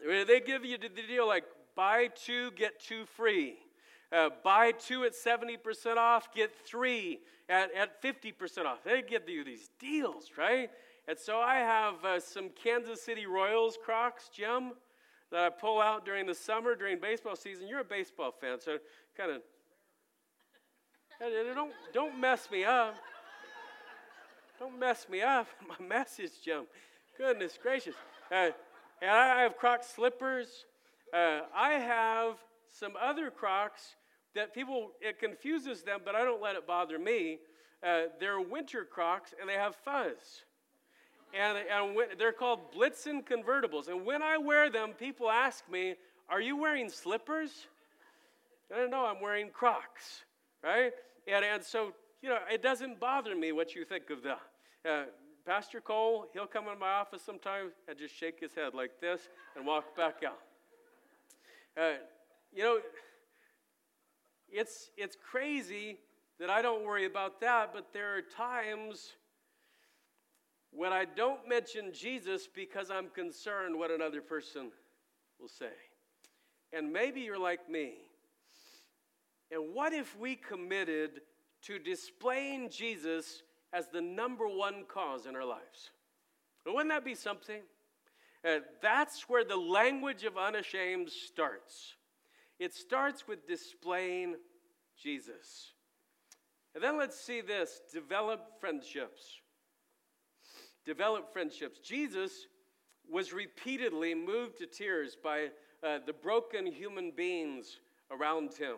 they 0.05 0.41
give 0.41 0.65
you 0.65 0.77
the 0.77 0.89
deal 0.89 1.27
like 1.27 1.45
buy 1.75 2.09
two, 2.15 2.51
get 2.51 2.79
two 2.79 3.07
free. 3.07 3.57
Uh, 4.13 4.29
buy 4.45 4.73
two 4.73 5.05
at 5.05 5.13
70% 5.15 5.97
off, 5.97 6.35
get 6.35 6.53
three 6.67 7.21
at, 7.49 7.75
at 7.75 8.03
50% 8.03 8.67
off. 8.67 8.85
They 8.85 9.01
give 9.01 9.27
you 9.29 9.43
these 9.43 9.71
deals, 9.79 10.33
right? 10.37 10.71
And 11.09 11.19
so 11.19 11.39
I 11.39 11.57
have 11.57 12.05
uh, 12.05 12.21
some 12.21 12.51
Kansas 12.51 13.03
City 13.03 13.25
Royals 13.25 13.79
Crocs, 13.83 14.29
Jim, 14.29 14.73
that 15.31 15.41
I 15.41 15.49
pull 15.49 15.81
out 15.81 16.05
during 16.05 16.27
the 16.27 16.35
summer, 16.35 16.75
during 16.75 17.01
baseball 17.01 17.37
season. 17.37 17.67
You're 17.67 17.81
a 17.81 17.85
baseball 17.85 18.33
fan, 18.39 18.61
so 18.61 18.79
kind 19.17 19.33
of 19.33 19.43
don't, 21.55 21.73
don't 21.95 22.21
mess 22.21 22.51
me 22.51 22.65
up. 22.65 22.97
Don't 24.59 24.79
mess 24.79 25.09
me 25.09 25.23
up. 25.23 25.47
My 25.69 25.87
message, 25.87 26.33
Jim. 26.45 26.65
Goodness 27.17 27.59
gracious. 27.61 27.95
Uh, 28.31 28.51
and 29.01 29.11
I 29.11 29.43
have 29.43 29.57
Crocs 29.57 29.89
slippers. 29.89 30.67
Uh, 31.13 31.41
I 31.55 31.73
have 31.73 32.37
some 32.73 32.93
other 33.01 33.31
Crocs 33.31 33.97
that 34.35 34.55
people, 34.55 34.93
it 35.01 35.19
confuses 35.19 35.83
them, 35.83 36.01
but 36.05 36.15
I 36.15 36.25
don't 36.25 36.41
let 36.41 36.57
it 36.57 36.67
bother 36.67 36.99
me. 36.99 37.39
Uh, 37.83 38.03
they're 38.21 38.41
winter 38.41 38.85
Crocs 38.85 39.35
and 39.41 39.49
they 39.49 39.55
have 39.55 39.75
fuzz. 39.77 40.45
And, 41.39 41.59
and 41.59 41.97
when, 41.97 42.09
they're 42.19 42.33
called 42.33 42.73
Blitzen 42.73 43.25
convertibles. 43.25 43.89
And 43.89 44.05
when 44.05 44.23
I 44.23 44.37
wear 44.39 44.71
them, 44.71 44.93
people 44.93 45.31
ask 45.31 45.69
me, 45.71 45.95
Are 46.29 46.41
you 46.41 46.57
wearing 46.57 46.89
slippers? 46.89 47.67
I 48.75 48.87
know 48.87 49.05
I'm 49.05 49.21
wearing 49.21 49.51
Crocs, 49.51 50.25
right? 50.63 50.93
And, 51.27 51.45
and 51.45 51.63
so, 51.63 51.93
you 52.23 52.29
know, 52.29 52.39
it 52.51 52.63
doesn't 52.63 53.01
bother 53.01 53.35
me 53.35 53.53
what 53.53 53.75
you 53.75 53.85
think 53.85 54.11
of 54.11 54.23
them. 54.23 54.39
Uh, 54.89 55.05
Pastor 55.45 55.81
Cole, 55.81 56.27
he'll 56.33 56.47
come 56.47 56.69
in 56.69 56.79
my 56.79 56.91
office 56.91 57.23
sometimes 57.23 57.73
and 57.89 57.99
just 57.99 58.15
shake 58.15 58.41
his 58.41 58.55
head 58.55 58.75
like 58.75 59.01
this 59.01 59.29
and 59.57 59.67
walk 59.67 59.97
back 59.97 60.23
out. 60.25 60.39
Uh, 61.77 61.97
you 62.55 62.63
know, 62.63 62.79
it's, 64.53 64.91
it's 64.97 65.17
crazy 65.17 65.99
that 66.39 66.51
I 66.51 66.63
don't 66.63 66.85
worry 66.85 67.07
about 67.07 67.41
that, 67.41 67.73
but 67.73 67.93
there 67.93 68.17
are 68.17 68.23
times 68.23 69.13
when 70.71 70.93
I 70.93 71.05
don't 71.05 71.49
mention 71.49 71.93
Jesus 71.93 72.49
because 72.53 72.91
I'm 72.91 73.09
concerned 73.09 73.79
what 73.79 73.91
another 73.91 74.21
person 74.21 74.71
will 75.41 75.49
say. 75.49 75.73
And 76.73 76.93
maybe 76.93 77.21
you're 77.21 77.39
like 77.39 77.69
me. 77.69 77.95
And 79.51 79.75
what 79.75 79.93
if 79.93 80.19
we 80.19 80.35
committed 80.37 81.21
to 81.63 81.79
displaying 81.79 82.71
Jesus 82.71 83.43
as 83.73 83.89
the 83.89 84.01
number 84.01 84.49
one 84.49 84.85
cause 84.89 85.27
in 85.27 85.37
our 85.37 85.45
lives? 85.45 85.91
wouldn't 86.67 86.91
that 86.91 87.05
be 87.05 87.15
something? 87.15 87.61
Uh, 88.47 88.59
that's 88.81 89.29
where 89.29 89.45
the 89.45 89.57
language 89.57 90.25
of 90.25 90.37
unashamed 90.37 91.11
starts. 91.11 91.95
It 92.63 92.73
starts 92.73 93.27
with 93.27 93.49
displaying 93.49 94.37
Jesus. 94.97 95.73
And 96.77 96.85
then 96.85 96.97
let's 96.97 97.19
see 97.19 97.41
this 97.41 97.81
develop 97.93 98.61
friendships. 98.61 99.41
Develop 100.87 101.33
friendships. 101.33 101.81
Jesus 101.81 102.47
was 103.11 103.33
repeatedly 103.33 104.15
moved 104.15 104.59
to 104.59 104.67
tears 104.67 105.17
by 105.21 105.49
uh, 105.83 105.99
the 106.07 106.13
broken 106.13 106.65
human 106.65 107.11
beings 107.11 107.81
around 108.13 108.55
him. 108.55 108.77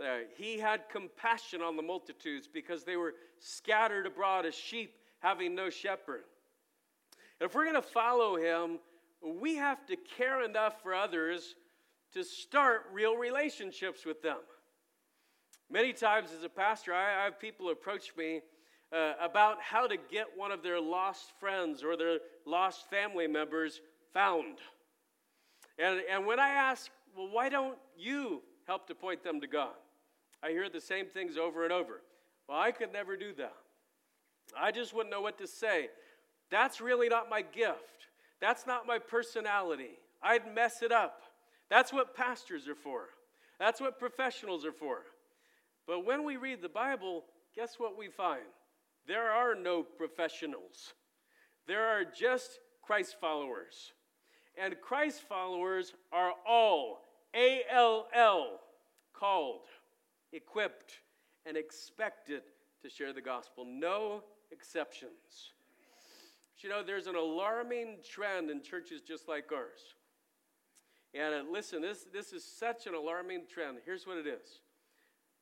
Uh, 0.00 0.24
he 0.36 0.58
had 0.58 0.88
compassion 0.88 1.62
on 1.62 1.76
the 1.76 1.82
multitudes 1.82 2.48
because 2.52 2.82
they 2.82 2.96
were 2.96 3.14
scattered 3.38 4.06
abroad 4.06 4.44
as 4.44 4.56
sheep 4.56 4.96
having 5.20 5.54
no 5.54 5.70
shepherd. 5.70 6.24
And 7.38 7.48
if 7.48 7.54
we're 7.54 7.62
going 7.62 7.76
to 7.76 7.82
follow 7.82 8.34
him, 8.34 8.80
we 9.40 9.54
have 9.54 9.86
to 9.86 9.94
care 10.16 10.44
enough 10.44 10.82
for 10.82 10.94
others 10.94 11.54
to 12.12 12.22
start 12.22 12.86
real 12.92 13.16
relationships 13.16 14.04
with 14.04 14.22
them. 14.22 14.38
Many 15.70 15.92
times 15.92 16.30
as 16.36 16.44
a 16.44 16.48
pastor, 16.48 16.92
I, 16.92 17.24
have 17.24 17.40
people 17.40 17.70
approach 17.70 18.12
me 18.16 18.40
uh, 18.92 19.14
about 19.20 19.60
how 19.62 19.86
to 19.86 19.96
get 20.10 20.26
one 20.36 20.52
of 20.52 20.62
their 20.62 20.80
lost 20.80 21.32
friends 21.40 21.82
or 21.82 21.96
their 21.96 22.18
lost 22.44 22.90
family 22.90 23.26
members 23.26 23.80
found. 24.12 24.58
And, 25.78 26.00
and 26.10 26.26
when 26.26 26.38
I 26.38 26.50
ask, 26.50 26.90
well, 27.16 27.28
why 27.30 27.48
don't 27.48 27.78
you 27.96 28.42
help 28.66 28.86
to 28.88 28.94
point 28.94 29.24
them 29.24 29.40
to 29.40 29.46
God? 29.46 29.72
I 30.42 30.50
hear 30.50 30.68
the 30.68 30.80
same 30.80 31.06
things 31.06 31.38
over 31.38 31.64
and 31.64 31.72
over. 31.72 32.02
Well, 32.48 32.60
I 32.60 32.70
could 32.72 32.92
never 32.92 33.16
do 33.16 33.32
that. 33.38 33.54
I 34.58 34.72
just 34.72 34.92
wouldn't 34.92 35.10
know 35.10 35.20
what 35.20 35.38
to 35.38 35.46
say. 35.46 35.88
That's 36.50 36.80
really 36.80 37.08
not 37.08 37.30
my 37.30 37.40
gift. 37.40 38.08
That's 38.40 38.66
not 38.66 38.86
my 38.86 38.98
personality. 38.98 39.98
I'd 40.22 40.54
mess 40.54 40.82
it 40.82 40.92
up. 40.92 41.22
That's 41.72 41.90
what 41.90 42.14
pastors 42.14 42.68
are 42.68 42.74
for. 42.74 43.04
That's 43.58 43.80
what 43.80 43.98
professionals 43.98 44.66
are 44.66 44.72
for. 44.72 44.98
But 45.86 46.04
when 46.04 46.22
we 46.22 46.36
read 46.36 46.60
the 46.60 46.68
Bible, 46.68 47.24
guess 47.56 47.76
what 47.78 47.96
we 47.96 48.08
find? 48.08 48.42
There 49.08 49.30
are 49.30 49.54
no 49.54 49.82
professionals. 49.82 50.92
There 51.66 51.82
are 51.88 52.04
just 52.04 52.58
Christ 52.82 53.16
followers. 53.18 53.94
And 54.62 54.78
Christ 54.82 55.22
followers 55.26 55.94
are 56.12 56.32
all, 56.46 57.04
A 57.34 57.62
L 57.70 58.06
L, 58.14 58.60
called, 59.14 59.62
equipped, 60.34 61.00
and 61.46 61.56
expected 61.56 62.42
to 62.82 62.90
share 62.90 63.14
the 63.14 63.22
gospel. 63.22 63.64
No 63.66 64.22
exceptions. 64.50 65.54
But 66.54 66.64
you 66.64 66.68
know, 66.68 66.82
there's 66.82 67.06
an 67.06 67.16
alarming 67.16 68.00
trend 68.06 68.50
in 68.50 68.62
churches 68.62 69.00
just 69.00 69.26
like 69.26 69.50
ours. 69.50 69.94
And 71.14 71.34
uh, 71.34 71.42
listen, 71.50 71.82
this, 71.82 72.06
this 72.12 72.32
is 72.32 72.44
such 72.44 72.86
an 72.86 72.94
alarming 72.94 73.42
trend. 73.52 73.78
Here's 73.84 74.06
what 74.06 74.16
it 74.16 74.26
is 74.26 74.60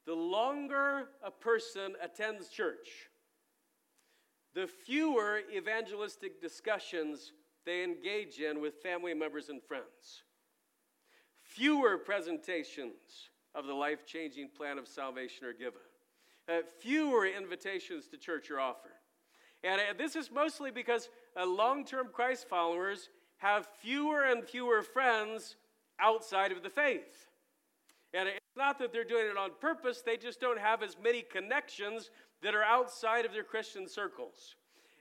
the 0.07 0.15
longer 0.15 1.09
a 1.23 1.31
person 1.31 1.95
attends 2.03 2.49
church, 2.49 3.09
the 4.55 4.67
fewer 4.67 5.41
evangelistic 5.55 6.41
discussions 6.41 7.33
they 7.67 7.85
engage 7.85 8.39
in 8.39 8.61
with 8.61 8.83
family 8.83 9.15
members 9.15 9.51
and 9.51 9.63
friends, 9.63 10.25
fewer 11.43 11.99
presentations 11.99 13.31
of 13.55 13.67
the 13.67 13.75
life 13.75 14.07
changing 14.07 14.49
plan 14.57 14.79
of 14.79 14.89
salvation 14.89 15.47
are 15.47 15.53
given, 15.53 15.81
uh, 16.49 16.63
fewer 16.81 17.27
invitations 17.27 18.09
to 18.09 18.17
church 18.17 18.51
are 18.51 18.61
offered. 18.61 18.93
And 19.63 19.81
uh, 19.81 19.95
this 19.97 20.17
is 20.17 20.31
mostly 20.31 20.71
because 20.71 21.11
uh, 21.37 21.47
long 21.47 21.85
term 21.85 22.09
Christ 22.13 22.49
followers 22.49 23.11
have 23.37 23.69
fewer 23.81 24.25
and 24.25 24.45
fewer 24.45 24.83
friends 24.83 25.57
outside 26.03 26.53
of 26.53 26.63
the 26.63 26.71
faith. 26.71 27.29
And 28.13 28.29
it's 28.29 28.57
not 28.57 28.79
that 28.79 28.93
they're 28.93 29.05
doing 29.05 29.27
it 29.27 29.37
on 29.37 29.51
purpose, 29.61 30.03
they 30.05 30.17
just 30.17 30.41
don't 30.41 30.59
have 30.59 30.83
as 30.83 30.97
many 31.03 31.23
connections 31.23 32.11
that 32.43 32.55
are 32.55 32.65
outside 32.65 33.25
of 33.25 33.33
their 33.33 33.45
Christian 33.45 33.89
circles. 33.89 34.57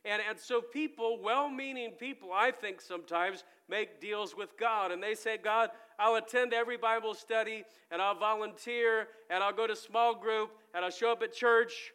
And, 0.06 0.22
and 0.28 0.40
so, 0.40 0.62
people, 0.62 1.20
well 1.22 1.50
meaning 1.50 1.92
people, 1.92 2.30
I 2.34 2.52
think 2.52 2.80
sometimes, 2.80 3.44
make 3.68 4.00
deals 4.00 4.36
with 4.36 4.58
God. 4.58 4.92
And 4.92 5.04
they 5.04 5.14
say, 5.14 5.38
God, 5.38 5.72
I'll 5.98 6.16
attend 6.16 6.54
every 6.54 6.78
Bible 6.78 7.14
study, 7.14 7.66
and 7.92 8.02
I'll 8.02 8.18
volunteer, 8.18 9.08
and 9.30 9.44
I'll 9.44 9.54
go 9.54 9.68
to 9.68 9.76
small 9.76 10.16
group, 10.16 10.52
and 10.74 10.86
I'll 10.86 10.92
show 10.92 11.12
up 11.12 11.22
at 11.22 11.34
church. 11.34 11.92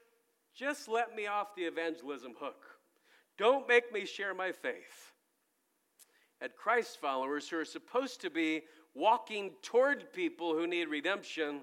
Just 0.54 0.88
let 0.88 1.16
me 1.16 1.26
off 1.26 1.54
the 1.56 1.62
evangelism 1.62 2.34
hook. 2.38 2.62
Don't 3.38 3.66
make 3.66 3.92
me 3.92 4.04
share 4.04 4.34
my 4.34 4.52
faith. 4.52 5.12
And 6.40 6.50
Christ 6.54 7.00
followers 7.00 7.48
who 7.48 7.58
are 7.58 7.64
supposed 7.64 8.20
to 8.20 8.30
be 8.30 8.62
walking 8.94 9.52
toward 9.62 10.12
people 10.12 10.54
who 10.54 10.66
need 10.66 10.88
redemption, 10.88 11.62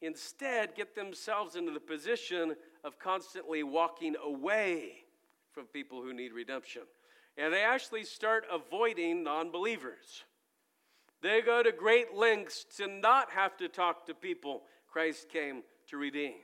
instead 0.00 0.74
get 0.74 0.94
themselves 0.94 1.56
into 1.56 1.72
the 1.72 1.80
position 1.80 2.56
of 2.84 2.98
constantly 2.98 3.62
walking 3.62 4.16
away 4.22 5.04
from 5.52 5.66
people 5.66 6.02
who 6.02 6.12
need 6.12 6.32
redemption. 6.32 6.82
And 7.38 7.52
they 7.52 7.62
actually 7.62 8.04
start 8.04 8.44
avoiding 8.50 9.22
non 9.22 9.50
believers. 9.50 10.24
They 11.22 11.40
go 11.40 11.62
to 11.62 11.70
great 11.70 12.14
lengths 12.14 12.64
to 12.76 12.88
not 12.88 13.30
have 13.30 13.56
to 13.58 13.68
talk 13.68 14.06
to 14.06 14.14
people 14.14 14.62
Christ 14.92 15.28
came 15.28 15.62
to 15.88 15.96
redeem. 15.96 16.34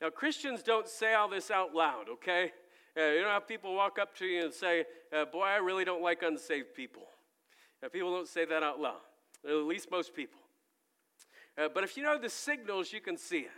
Now, 0.00 0.10
Christians 0.10 0.62
don't 0.62 0.86
say 0.86 1.14
all 1.14 1.28
this 1.28 1.50
out 1.50 1.74
loud, 1.74 2.08
okay? 2.08 2.52
Uh, 2.96 3.06
you 3.06 3.20
don't 3.20 3.30
have 3.30 3.48
people 3.48 3.74
walk 3.74 3.98
up 3.98 4.14
to 4.16 4.26
you 4.26 4.44
and 4.44 4.52
say, 4.52 4.84
uh, 5.12 5.24
Boy, 5.24 5.44
I 5.44 5.56
really 5.56 5.84
don't 5.84 6.02
like 6.02 6.22
unsaved 6.22 6.74
people. 6.74 7.02
Now, 7.82 7.88
people 7.88 8.12
don't 8.12 8.28
say 8.28 8.44
that 8.44 8.62
out 8.62 8.80
loud. 8.80 9.00
at 9.46 9.54
least 9.54 9.90
most 9.90 10.14
people. 10.14 10.40
Uh, 11.56 11.68
but 11.72 11.84
if 11.84 11.96
you 11.96 12.02
know 12.02 12.18
the 12.18 12.28
signals, 12.28 12.92
you 12.92 13.00
can 13.00 13.16
see 13.16 13.40
it. 13.40 13.50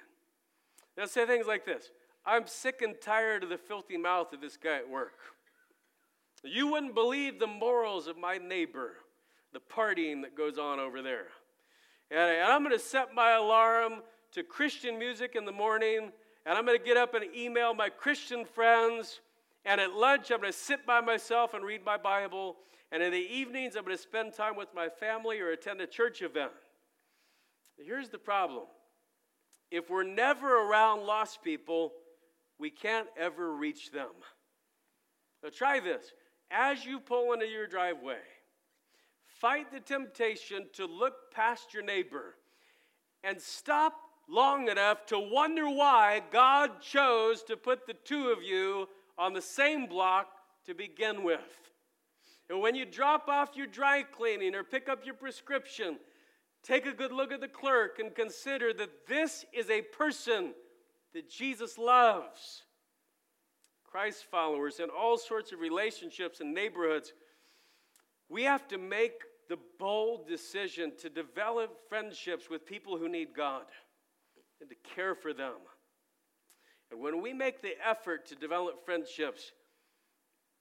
They'll 0.96 1.06
say 1.06 1.26
things 1.26 1.46
like 1.46 1.64
this 1.64 1.90
I'm 2.24 2.46
sick 2.46 2.82
and 2.82 2.94
tired 3.00 3.44
of 3.44 3.50
the 3.50 3.58
filthy 3.58 3.96
mouth 3.96 4.32
of 4.32 4.40
this 4.40 4.56
guy 4.56 4.76
at 4.76 4.88
work. 4.88 5.18
You 6.42 6.68
wouldn't 6.68 6.94
believe 6.94 7.38
the 7.38 7.46
morals 7.46 8.06
of 8.06 8.16
my 8.16 8.38
neighbor, 8.38 8.92
the 9.52 9.60
partying 9.60 10.22
that 10.22 10.36
goes 10.36 10.58
on 10.58 10.78
over 10.78 11.02
there. 11.02 11.26
And, 12.10 12.20
and 12.20 12.52
I'm 12.52 12.62
going 12.62 12.76
to 12.76 12.82
set 12.82 13.14
my 13.14 13.32
alarm 13.32 14.02
to 14.32 14.42
Christian 14.42 14.98
music 14.98 15.34
in 15.36 15.44
the 15.44 15.52
morning, 15.52 16.12
and 16.46 16.58
I'm 16.58 16.64
going 16.64 16.78
to 16.78 16.84
get 16.84 16.96
up 16.96 17.14
and 17.14 17.24
email 17.34 17.74
my 17.74 17.88
Christian 17.88 18.44
friends. 18.44 19.20
And 19.66 19.80
at 19.80 19.92
lunch, 19.92 20.30
I'm 20.30 20.40
going 20.40 20.52
to 20.52 20.58
sit 20.58 20.86
by 20.86 21.00
myself 21.00 21.52
and 21.52 21.62
read 21.62 21.84
my 21.84 21.98
Bible. 21.98 22.56
And 22.92 23.02
in 23.02 23.12
the 23.12 23.18
evenings, 23.18 23.76
I'm 23.76 23.85
going 23.85 23.97
to 23.97 24.02
spend 24.02 24.35
time 24.35 24.56
with 24.56 24.68
my 24.75 24.88
family 24.88 25.40
or 25.40 25.50
attend 25.50 25.80
a 25.80 25.87
church 25.87 26.23
event. 26.23 26.52
Here's 27.78 28.09
the 28.09 28.18
problem 28.18 28.64
if 29.70 29.88
we're 29.88 30.02
never 30.02 30.68
around 30.68 31.06
lost 31.06 31.42
people, 31.42 31.92
we 32.59 32.70
can't 32.70 33.06
ever 33.16 33.54
reach 33.54 33.92
them. 33.92 34.11
Now, 35.42 35.50
try 35.50 35.80
this. 35.80 36.12
As 36.50 36.85
you 36.85 36.99
pull 36.99 37.32
into 37.32 37.47
your 37.47 37.68
driveway, 37.68 38.18
fight 39.40 39.70
the 39.73 39.80
temptation 39.80 40.66
to 40.75 40.87
look 40.87 41.32
past 41.32 41.73
your 41.73 41.85
neighbor 41.85 42.35
and 43.23 43.40
stop 43.40 43.94
long 44.28 44.68
enough 44.68 45.06
to 45.06 45.18
wonder 45.18 45.68
why 45.68 46.23
God 46.32 46.80
chose 46.80 47.42
to 47.44 47.56
put 47.56 47.87
the 47.87 47.94
two 48.04 48.28
of 48.28 48.42
you 48.42 48.88
on 49.16 49.32
the 49.32 49.42
same 49.42 49.87
block 49.87 50.28
to 50.66 50.75
begin 50.75 51.23
with. 51.23 51.69
And 52.50 52.61
when 52.61 52.75
you 52.75 52.85
drop 52.85 53.28
off 53.28 53.57
your 53.57 53.69
dry 53.69 54.02
cleaning 54.02 54.57
or 54.57 54.64
pick 54.64 54.88
up 54.88 55.07
your 55.07 55.14
prescription, 55.14 55.99
take 56.64 56.85
a 56.85 56.92
good 56.92 57.12
look 57.12 57.30
at 57.30 57.40
the 57.40 57.47
clerk 57.47 58.00
and 58.00 58.12
consider 58.12 58.73
that 58.73 59.07
this 59.07 59.45
is 59.52 59.71
a 59.71 59.83
person 59.83 60.52
that 61.14 61.30
Jesus 61.30 61.78
loves. 61.78 62.64
Christ 63.85 64.26
followers 64.33 64.80
in 64.80 64.88
all 64.90 65.16
sorts 65.16 65.52
of 65.52 65.61
relationships 65.61 66.40
and 66.40 66.52
neighborhoods, 66.52 67.12
we 68.28 68.42
have 68.42 68.66
to 68.69 68.78
make 68.78 69.23
the 69.49 69.59
bold 69.78 70.26
decision 70.26 70.92
to 71.02 71.09
develop 71.09 71.88
friendships 71.88 72.50
with 72.50 72.66
people 72.66 72.99
who 72.99 73.09
need 73.09 73.28
God 73.37 73.62
and 74.61 74.69
to 74.69 74.76
care 74.97 75.14
for 75.14 75.33
them. 75.33 75.54
And 76.90 77.00
when 77.00 77.23
we 77.23 77.33
make 77.33 77.62
the 77.62 77.75
effort 77.85 78.26
to 78.26 78.35
develop 78.35 78.85
friendships, 78.85 79.52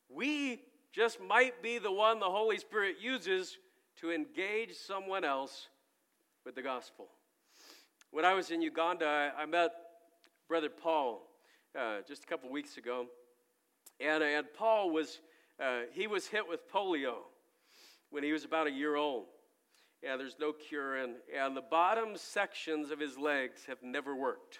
we 0.07 0.61
just 0.91 1.19
might 1.21 1.61
be 1.61 1.77
the 1.77 1.91
one 1.91 2.19
the 2.19 2.25
Holy 2.25 2.57
Spirit 2.57 2.97
uses 2.99 3.57
to 4.01 4.11
engage 4.11 4.73
someone 4.73 5.23
else 5.23 5.67
with 6.45 6.55
the 6.55 6.61
gospel. 6.61 7.07
When 8.11 8.25
I 8.25 8.33
was 8.33 8.49
in 8.49 8.61
Uganda, 8.61 9.31
I, 9.37 9.45
met 9.45 9.71
Brother 10.47 10.69
Paul 10.69 11.21
uh, 11.77 11.97
just 12.07 12.23
a 12.23 12.27
couple 12.27 12.49
weeks 12.49 12.77
ago. 12.77 13.05
And, 13.99 14.23
and 14.23 14.47
Paul 14.57 14.91
was, 14.91 15.19
uh, 15.59 15.81
he 15.91 16.07
was 16.07 16.25
hit 16.25 16.47
with 16.47 16.67
polio 16.71 17.17
when 18.09 18.23
he 18.23 18.31
was 18.31 18.45
about 18.45 18.67
a 18.67 18.71
year 18.71 18.95
old. 18.95 19.25
And 20.01 20.19
there's 20.19 20.37
no 20.39 20.53
cure, 20.53 20.95
and, 20.95 21.15
and 21.37 21.55
the 21.57 21.61
bottom 21.61 22.15
sections 22.15 22.89
of 22.89 22.99
his 22.99 23.17
legs 23.17 23.65
have 23.65 23.83
never 23.83 24.15
worked. 24.15 24.59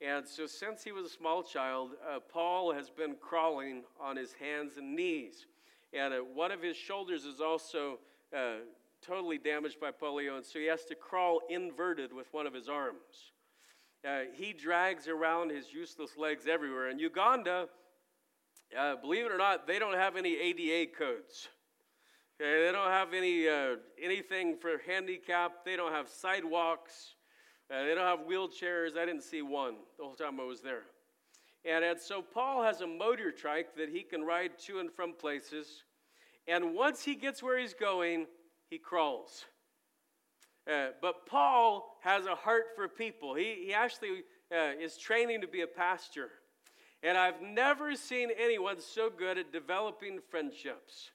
And 0.00 0.26
so, 0.26 0.46
since 0.46 0.82
he 0.82 0.92
was 0.92 1.06
a 1.06 1.10
small 1.10 1.42
child, 1.42 1.92
uh, 2.08 2.18
Paul 2.20 2.72
has 2.72 2.90
been 2.90 3.16
crawling 3.20 3.84
on 4.00 4.16
his 4.16 4.32
hands 4.32 4.76
and 4.76 4.94
knees. 4.94 5.46
And 5.92 6.12
uh, 6.12 6.18
one 6.18 6.50
of 6.50 6.60
his 6.62 6.76
shoulders 6.76 7.24
is 7.24 7.40
also 7.40 7.98
uh, 8.36 8.56
totally 9.00 9.38
damaged 9.38 9.80
by 9.80 9.90
polio, 9.90 10.36
and 10.36 10.44
so 10.44 10.58
he 10.58 10.66
has 10.66 10.84
to 10.86 10.94
crawl 10.94 11.40
inverted 11.48 12.12
with 12.12 12.26
one 12.32 12.46
of 12.46 12.54
his 12.54 12.68
arms. 12.68 13.32
Uh, 14.06 14.22
he 14.34 14.52
drags 14.52 15.08
around 15.08 15.50
his 15.50 15.72
useless 15.72 16.16
legs 16.16 16.46
everywhere. 16.46 16.90
In 16.90 16.98
Uganda, 16.98 17.68
uh, 18.78 18.96
believe 18.96 19.26
it 19.26 19.32
or 19.32 19.38
not, 19.38 19.66
they 19.66 19.78
don't 19.78 19.94
have 19.94 20.16
any 20.16 20.36
ADA 20.36 20.92
codes. 20.92 21.48
Okay, 22.40 22.66
they 22.66 22.72
don't 22.72 22.90
have 22.90 23.14
any 23.14 23.48
uh, 23.48 23.76
anything 24.02 24.56
for 24.56 24.78
handicap. 24.86 25.64
They 25.64 25.76
don't 25.76 25.92
have 25.92 26.08
sidewalks. 26.08 27.13
Uh, 27.70 27.84
they 27.84 27.94
don't 27.94 28.04
have 28.04 28.26
wheelchairs. 28.26 28.96
I 28.96 29.06
didn't 29.06 29.22
see 29.22 29.42
one 29.42 29.76
the 29.98 30.04
whole 30.04 30.14
time 30.14 30.38
I 30.38 30.44
was 30.44 30.60
there. 30.60 30.82
And, 31.64 31.84
and 31.84 31.98
so 31.98 32.20
Paul 32.20 32.62
has 32.62 32.82
a 32.82 32.86
motor 32.86 33.32
trike 33.32 33.74
that 33.76 33.88
he 33.88 34.02
can 34.02 34.22
ride 34.22 34.58
to 34.66 34.80
and 34.80 34.92
from 34.92 35.14
places. 35.14 35.84
And 36.46 36.74
once 36.74 37.02
he 37.02 37.14
gets 37.14 37.42
where 37.42 37.58
he's 37.58 37.72
going, 37.72 38.26
he 38.68 38.78
crawls. 38.78 39.46
Uh, 40.70 40.88
but 41.00 41.26
Paul 41.26 41.96
has 42.02 42.26
a 42.26 42.34
heart 42.34 42.66
for 42.76 42.88
people. 42.88 43.34
He, 43.34 43.64
he 43.66 43.74
actually 43.74 44.24
uh, 44.52 44.72
is 44.80 44.96
training 44.96 45.40
to 45.40 45.48
be 45.48 45.62
a 45.62 45.66
pastor. 45.66 46.28
And 47.02 47.18
I've 47.18 47.40
never 47.42 47.96
seen 47.96 48.30
anyone 48.38 48.80
so 48.80 49.10
good 49.10 49.38
at 49.38 49.52
developing 49.52 50.20
friendships. 50.30 51.10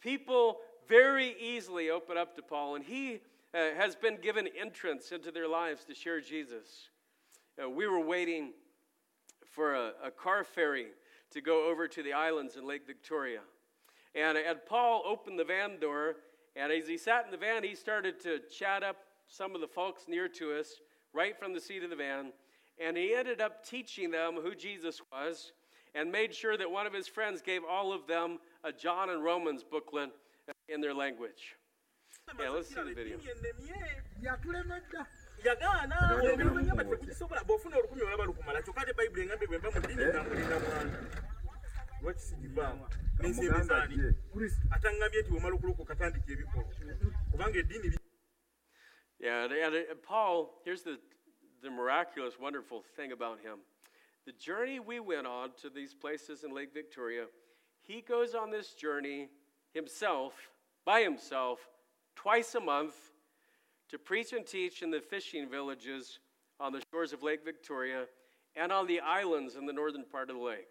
People 0.00 0.56
very 0.88 1.34
easily 1.40 1.90
open 1.90 2.16
up 2.16 2.34
to 2.36 2.42
Paul, 2.42 2.76
and 2.76 2.84
he 2.84 3.20
uh, 3.54 3.74
has 3.76 3.94
been 3.94 4.16
given 4.16 4.48
entrance 4.58 5.12
into 5.12 5.30
their 5.30 5.48
lives 5.48 5.84
to 5.84 5.94
share 5.94 6.20
Jesus. 6.20 6.88
Uh, 7.62 7.68
we 7.68 7.86
were 7.86 8.00
waiting 8.00 8.52
for 9.46 9.74
a, 9.74 9.92
a, 10.04 10.10
car 10.10 10.42
ferry 10.44 10.86
to 11.30 11.40
go 11.40 11.70
over 11.70 11.86
to 11.86 12.02
the 12.02 12.12
islands 12.12 12.56
in 12.56 12.66
Lake 12.66 12.86
Victoria. 12.86 13.40
And, 14.14 14.38
and 14.38 14.58
Paul 14.66 15.02
opened 15.06 15.38
the 15.38 15.44
van 15.44 15.78
door, 15.78 16.16
and 16.56 16.72
as 16.72 16.88
he 16.88 16.96
sat 16.96 17.26
in 17.26 17.30
the 17.30 17.36
van, 17.36 17.62
he 17.62 17.74
started 17.74 18.20
to 18.20 18.40
chat 18.50 18.82
up 18.82 18.96
some 19.26 19.54
of 19.54 19.60
the 19.60 19.68
folks 19.68 20.04
near 20.08 20.28
to 20.28 20.52
us 20.58 20.80
right 21.12 21.38
from 21.38 21.52
the 21.52 21.60
seat 21.60 21.82
of 21.82 21.90
the 21.90 21.96
van. 21.96 22.32
And 22.78 22.96
he 22.96 23.14
ended 23.14 23.40
up 23.40 23.66
teaching 23.66 24.10
them 24.10 24.36
who 24.42 24.54
Jesus 24.54 25.00
was 25.12 25.52
and 25.94 26.10
made 26.10 26.34
sure 26.34 26.56
that 26.56 26.70
one 26.70 26.86
of 26.86 26.92
his 26.92 27.06
friends 27.06 27.42
gave 27.42 27.62
all 27.68 27.92
of 27.92 28.06
them 28.06 28.38
a 28.64 28.72
John 28.72 29.10
and 29.10 29.22
Romans 29.22 29.62
booklet 29.62 30.10
in 30.72 30.80
their 30.80 30.94
language. 30.94 31.56
Yeah, 32.40 32.50
let's 32.50 32.68
see 32.68 32.74
the 32.74 32.94
video. 32.94 33.18
Yeah, 49.20 49.44
and 49.44 50.02
Paul, 50.02 50.60
here's 50.64 50.82
the 50.82 50.98
the 51.62 51.70
miraculous, 51.70 52.34
wonderful 52.40 52.82
thing 52.96 53.12
about 53.12 53.38
him. 53.38 53.58
The 54.26 54.32
journey 54.32 54.80
we 54.80 54.98
went 55.00 55.26
on 55.26 55.50
to 55.62 55.70
these 55.70 55.94
places 55.94 56.42
in 56.44 56.54
Lake 56.54 56.74
Victoria, 56.74 57.26
he 57.82 58.00
goes 58.00 58.34
on 58.34 58.50
this 58.50 58.74
journey 58.74 59.28
himself, 59.72 60.34
by 60.84 61.02
himself, 61.02 61.60
twice 62.16 62.54
a 62.54 62.60
month 62.60 62.94
to 63.88 63.98
preach 63.98 64.32
and 64.32 64.46
teach 64.46 64.82
in 64.82 64.90
the 64.90 65.00
fishing 65.00 65.48
villages 65.48 66.18
on 66.58 66.72
the 66.72 66.82
shores 66.90 67.12
of 67.12 67.22
Lake 67.22 67.44
Victoria 67.44 68.04
and 68.56 68.72
on 68.72 68.86
the 68.86 69.00
islands 69.00 69.56
in 69.56 69.66
the 69.66 69.72
northern 69.72 70.04
part 70.04 70.30
of 70.30 70.36
the 70.36 70.42
lake. 70.42 70.70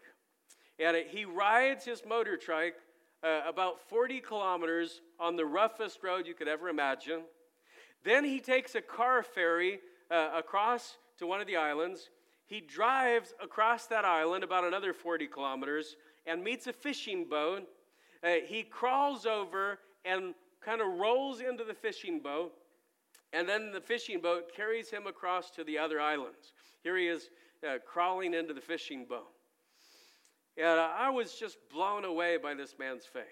And 0.80 0.98
he 1.10 1.26
rides 1.26 1.86
his 1.86 2.04
motor 2.08 2.38
trike 2.38 2.76
uh, 3.24 3.42
about 3.48 3.80
40 3.90 4.20
kilometers 4.22 5.02
on 5.20 5.36
the 5.36 5.46
roughest 5.46 6.00
road 6.04 6.26
you 6.26 6.34
could 6.34 6.48
ever 6.48 6.70
imagine. 6.70 7.22
Then 8.04 8.24
he 8.24 8.40
takes 8.40 8.76
a 8.76 8.82
car 8.82 9.22
ferry 9.22 9.80
uh, 10.10 10.30
across 10.36 10.98
to 11.20 11.28
one 11.28 11.40
of 11.40 11.48
the 11.48 11.58
islands. 11.58 12.10
He 12.48 12.60
drives 12.60 13.34
across 13.42 13.86
that 13.88 14.06
island 14.06 14.44
about 14.44 14.64
another 14.64 14.94
40 14.94 15.28
kilometers 15.28 15.96
and 16.26 16.44
meets 16.44 16.68
a 16.68 16.74
fishing 16.74 17.26
boat. 17.26 17.68
Uh, 18.24 18.36
he 18.46 18.64
crawls 18.64 19.26
over 19.26 19.80
and 20.06 20.34
kind 20.64 20.82
of 20.82 20.88
rolls 21.00 21.42
into 21.42 21.64
the 21.64 21.74
fishing 21.74 22.20
boat, 22.20 22.54
and 23.34 23.48
then 23.48 23.72
the 23.72 23.82
fishing 23.82 24.20
boat 24.20 24.54
carries 24.56 24.90
him 24.90 25.08
across 25.08 25.50
to 25.52 25.64
the 25.64 25.78
other 25.78 26.00
islands. 26.00 26.54
Here 26.84 26.98
he 26.98 27.08
is 27.08 27.30
uh, 27.68 27.78
crawling 27.86 28.34
into 28.34 28.54
the 28.54 28.62
fishing 28.62 29.06
boat. 29.06 29.32
And 30.58 30.80
I 30.80 31.10
was 31.10 31.34
just 31.36 31.58
blown 31.72 32.04
away 32.04 32.38
by 32.38 32.54
this 32.54 32.76
man's 32.78 33.06
faith. 33.06 33.24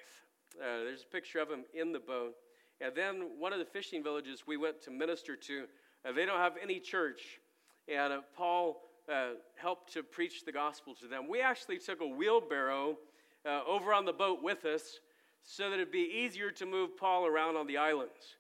Uh, 0.60 0.84
there's 0.86 1.04
a 1.04 1.12
picture 1.12 1.40
of 1.40 1.50
him 1.50 1.66
in 1.74 1.92
the 1.92 2.00
boat. 2.00 2.36
And 2.82 2.96
then 2.96 3.32
one 3.38 3.52
of 3.52 3.60
the 3.60 3.66
fishing 3.66 4.04
villages 4.04 4.44
we 4.48 4.56
went 4.56 4.82
to 4.84 4.92
minister 4.92 5.36
to 5.36 5.66
uh, 6.06 6.14
they 6.14 6.26
don't 6.26 6.40
have 6.40 6.54
any 6.62 6.80
church. 6.80 7.40
And 7.88 8.14
uh, 8.14 8.22
Paul 8.38 8.82
uh, 9.12 9.32
helped 9.56 9.92
to 9.94 10.04
preach 10.04 10.46
the 10.46 10.52
gospel 10.52 10.96
to 10.96 11.08
them. 11.08 11.28
We 11.28 11.42
actually 11.42 11.80
took 11.80 12.02
a 12.02 12.08
wheelbarrow 12.08 12.98
uh, 13.46 13.62
over 13.68 13.94
on 13.94 14.06
the 14.06 14.14
boat 14.14 14.42
with 14.42 14.66
us 14.66 15.00
so 15.44 15.70
that 15.70 15.76
it'd 15.76 15.92
be 15.92 16.24
easier 16.24 16.52
to 16.52 16.66
move 16.66 16.98
Paul 16.98 17.26
around 17.26 17.56
on 17.56 17.68
the 17.68 17.78
islands. 17.78 18.38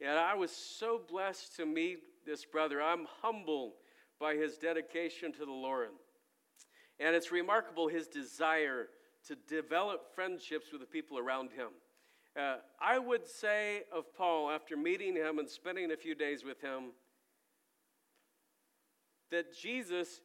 And 0.00 0.18
I 0.18 0.34
was 0.34 0.50
so 0.50 1.00
blessed 1.08 1.56
to 1.56 1.66
meet 1.66 1.98
this 2.26 2.44
brother. 2.44 2.80
I'm 2.82 3.06
humbled 3.20 3.72
by 4.20 4.34
his 4.34 4.56
dedication 4.56 5.32
to 5.32 5.44
the 5.44 5.52
Lord. 5.52 5.88
And 7.00 7.14
it's 7.14 7.32
remarkable 7.32 7.88
his 7.88 8.06
desire 8.06 8.88
to 9.26 9.36
develop 9.48 10.14
friendships 10.14 10.72
with 10.72 10.80
the 10.80 10.86
people 10.86 11.18
around 11.18 11.50
him. 11.52 11.68
Uh, 12.38 12.56
I 12.80 12.98
would 12.98 13.26
say 13.26 13.82
of 13.94 14.04
Paul, 14.16 14.50
after 14.50 14.76
meeting 14.76 15.14
him 15.16 15.38
and 15.38 15.48
spending 15.48 15.92
a 15.92 15.96
few 15.96 16.14
days 16.14 16.44
with 16.44 16.60
him, 16.60 16.92
that 19.30 19.56
Jesus 19.56 20.20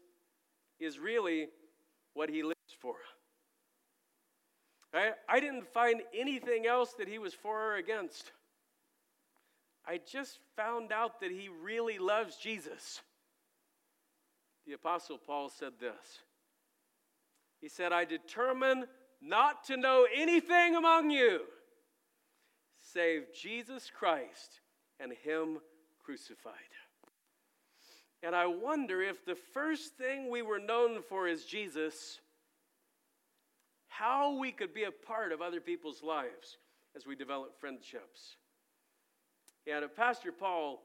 is 0.80 1.00
really 1.00 1.48
what 2.14 2.30
he 2.30 2.44
lives 2.44 2.56
for. 2.80 2.96
I, 4.94 5.12
I 5.28 5.40
didn't 5.40 5.68
find 5.68 6.02
anything 6.18 6.66
else 6.66 6.94
that 6.98 7.08
he 7.08 7.20
was 7.20 7.34
for 7.34 7.74
or 7.74 7.76
against. 7.76 8.32
I 9.86 10.00
just 10.12 10.40
found 10.56 10.92
out 10.92 11.22
that 11.22 11.32
he 11.32 11.50
really 11.64 11.98
loves 11.98 12.36
Jesus. 12.38 13.02
The 14.66 14.74
Apostle 14.74 15.18
Paul 15.18 15.50
said 15.50 15.74
this 15.80 16.20
He 17.62 17.70
said, 17.70 17.94
I 17.94 18.06
determine 18.06 18.86
not 19.22 19.64
to 19.66 19.78
know 19.78 20.06
anything 20.14 20.76
among 20.76 21.12
you 21.12 21.42
save 22.94 23.34
Jesus 23.34 23.90
Christ 23.90 24.62
and 25.00 25.12
Him 25.12 25.60
crucified. 26.04 26.54
And 28.24 28.36
I 28.36 28.48
wonder 28.48 29.02
if 29.02 29.26
the 29.26 29.38
first 29.54 29.96
thing 29.96 30.30
we 30.30 30.42
were 30.42 30.60
known 30.60 31.02
for 31.02 31.28
is 31.28 31.46
Jesus, 31.46 32.20
how 33.98 34.38
we 34.38 34.52
could 34.52 34.74
be 34.74 34.84
a 34.84 34.92
part 34.92 35.32
of 35.32 35.42
other 35.42 35.60
people's 35.60 36.04
lives 36.04 36.58
as 36.96 37.06
we 37.06 37.16
develop 37.16 37.60
friendships. 37.60 38.38
And 39.66 39.86
Pastor 39.96 40.32
Paul, 40.32 40.82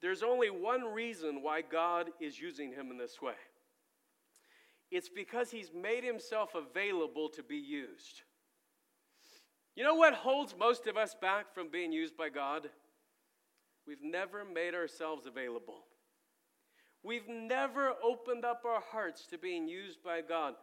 there's 0.00 0.22
only 0.22 0.50
one 0.50 0.82
reason 0.82 1.42
why 1.42 1.62
God 1.62 2.10
is 2.20 2.40
using 2.40 2.72
him 2.72 2.90
in 2.90 2.98
this 2.98 3.22
way. 3.22 3.34
It's 4.90 5.08
because 5.08 5.50
he's 5.50 5.70
made 5.72 6.04
himself 6.04 6.54
available 6.54 7.28
to 7.30 7.42
be 7.42 7.56
used. 7.56 8.22
You 9.74 9.84
know 9.84 9.94
what 9.94 10.12
holds 10.12 10.54
most 10.58 10.86
of 10.86 10.98
us 10.98 11.14
back 11.14 11.54
from 11.54 11.70
being 11.70 11.92
used 11.92 12.16
by 12.16 12.28
God? 12.28 12.68
We've 13.86 14.02
never 14.02 14.44
made 14.44 14.74
ourselves 14.74 15.26
available. 15.26 15.84
We've 17.02 17.28
never 17.28 17.94
opened 18.04 18.44
up 18.44 18.64
our 18.66 18.82
hearts 18.92 19.26
to 19.28 19.38
being 19.38 19.66
used 19.66 20.02
by 20.02 20.20
God. 20.20 20.54